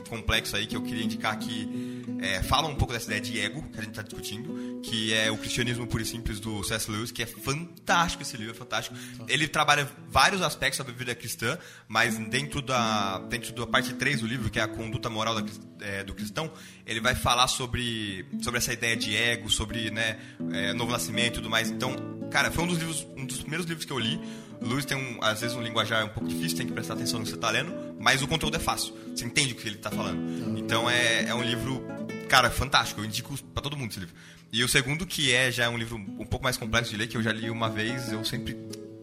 [0.09, 3.61] complexo aí que eu queria indicar aqui é, fala um pouco dessa ideia de ego
[3.71, 6.89] que a gente está discutindo, que é o cristianismo puro e simples do C.S.
[6.89, 8.95] Lewis, que é fantástico esse livro, é fantástico.
[9.27, 14.27] Ele trabalha vários aspectos da vida cristã, mas dentro da, dentro da parte 3 do
[14.27, 15.45] livro, que é a conduta moral da,
[15.81, 16.51] é, do cristão,
[16.85, 20.19] ele vai falar sobre, sobre essa ideia de ego, sobre né,
[20.51, 21.69] é, novo nascimento e tudo mais.
[21.69, 21.95] Então,
[22.31, 24.19] cara, foi um dos livros, um dos primeiros livros que eu li.
[24.61, 27.25] Lewis tem, um, às vezes, um linguajar um pouco difícil, tem que prestar atenção no
[27.25, 28.93] que você está lendo, mas o conteúdo é fácil.
[29.15, 30.57] Você entende o que ele está falando.
[30.57, 31.83] Então, é, é um livro
[32.25, 33.01] cara, fantástico.
[33.01, 34.15] Eu indico para todo mundo esse livro.
[34.51, 37.17] E o segundo, que é já um livro um pouco mais complexo de ler, que
[37.17, 38.53] eu já li uma vez, eu sempre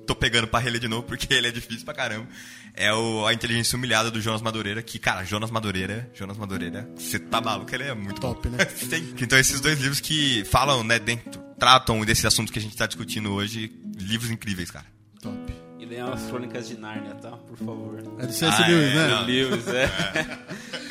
[0.07, 2.27] tô pegando para reler de novo, porque ele é difícil pra caramba.
[2.75, 7.19] É o A Inteligência Humilhada do Jonas Madureira, que, cara, Jonas Madureira, Jonas Madureira, você
[7.19, 8.57] tá maluco, ele é muito top, bom.
[8.57, 8.67] né?
[9.21, 12.87] então, esses dois livros que falam, né, dentro, tratam desses assuntos que a gente tá
[12.87, 14.87] discutindo hoje, livros incríveis, cara.
[15.23, 15.37] Top.
[15.79, 17.31] E leiam as Crônicas de Nárnia, tá?
[17.31, 17.99] Por favor.
[18.19, 18.63] É do C.S.
[18.63, 19.21] ah, Lewis, é, né?
[19.21, 19.89] Lewis, é.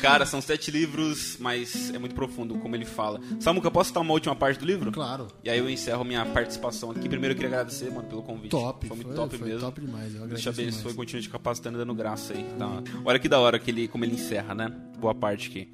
[0.00, 3.20] Cara, são sete livros, mas é muito profundo, como ele fala.
[3.38, 4.90] Samuca, posso citar uma última parte do livro?
[4.90, 5.28] Claro.
[5.44, 7.08] E aí eu encerro minha participação aqui.
[7.08, 8.50] Primeiro eu queria agradecer, mano, pelo convite.
[8.50, 8.86] Top.
[8.86, 9.60] Foi muito foi, top foi mesmo.
[9.60, 10.14] top demais.
[10.14, 12.44] Eu Deus te abençoe, continue te capacitando e dando graça aí.
[12.58, 12.82] Tá?
[13.04, 14.72] Olha que da hora que ele, como ele encerra, né?
[14.98, 15.68] Boa parte aqui.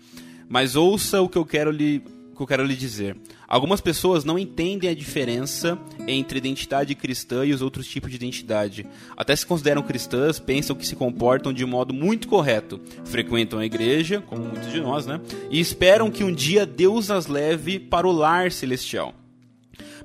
[0.49, 2.03] Mas ouça o que eu quero lhe
[2.39, 3.17] que eu quero lhe dizer.
[3.49, 5.77] Algumas pessoas não entendem a diferença
[6.07, 8.87] entre identidade cristã e os outros tipos de identidade.
[9.17, 14.23] Até se consideram cristãs, pensam que se comportam de modo muito correto, frequentam a igreja,
[14.25, 15.21] como muitos de nós, né?
[15.51, 19.13] E esperam que um dia Deus as leve para o lar celestial.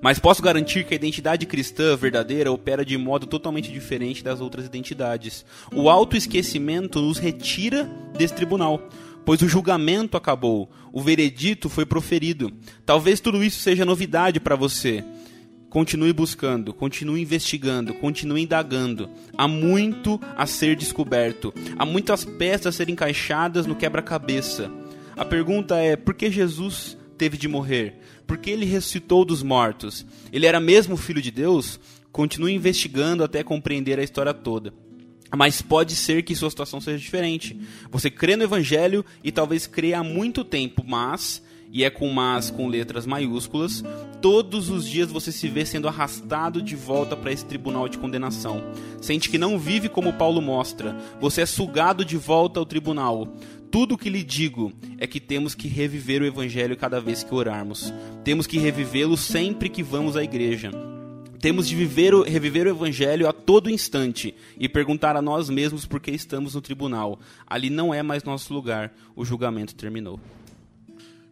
[0.02, 4.66] Mas posso garantir que a identidade cristã verdadeira opera de modo totalmente diferente das outras
[4.66, 5.46] identidades.
[5.72, 8.90] O autoesquecimento nos retira desse tribunal
[9.26, 12.52] pois o julgamento acabou, o veredito foi proferido.
[12.86, 15.04] Talvez tudo isso seja novidade para você.
[15.70, 19.10] Continue buscando, continue investigando, continue indagando.
[19.36, 24.72] Há muito a ser descoberto, há muitas peças a serem encaixadas no quebra-cabeça.
[25.18, 27.96] A pergunta é: por que Jesus teve de morrer?
[28.28, 30.06] Por que ele ressuscitou dos mortos?
[30.32, 31.80] Ele era mesmo filho de Deus?
[32.12, 34.74] Continue investigando até compreender a história toda.
[35.36, 37.60] Mas pode ser que sua situação seja diferente.
[37.92, 42.52] Você crê no evangelho e talvez crê há muito tempo, mas, e é com mas
[42.52, 43.84] com letras maiúsculas,
[44.22, 48.64] todos os dias você se vê sendo arrastado de volta para esse tribunal de condenação.
[49.02, 50.96] Sente que não vive como Paulo mostra.
[51.20, 53.28] Você é sugado de volta ao tribunal.
[53.72, 57.34] Tudo o que lhe digo é que temos que reviver o evangelho cada vez que
[57.34, 57.92] orarmos.
[58.24, 60.72] Temos que revivê-lo sempre que vamos à igreja
[61.44, 66.00] temos de viver reviver o evangelho a todo instante e perguntar a nós mesmos por
[66.00, 67.20] que estamos no tribunal.
[67.46, 68.94] Ali não é mais nosso lugar.
[69.14, 70.18] O julgamento terminou.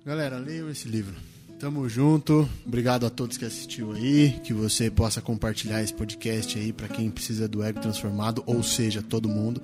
[0.05, 1.15] Galera, leiam esse livro.
[1.57, 2.45] Tamo junto.
[2.65, 7.09] Obrigado a todos que assistiu aí, que você possa compartilhar esse podcast aí para quem
[7.09, 9.61] precisa do ego transformado, ou seja, todo mundo.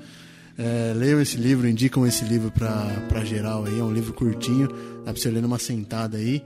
[0.58, 4.70] É, leiam esse livro, indicam esse livro para geral aí, é um livro curtinho,
[5.04, 6.42] dá pra você ler numa sentada aí.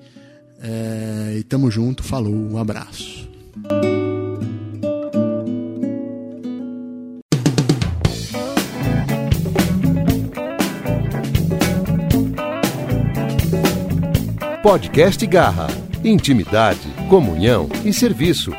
[0.60, 3.30] É, e tamo junto, falou, um abraço.
[14.64, 15.68] Podcast Garra.
[16.04, 18.52] Intimidade, comunhão e serviço.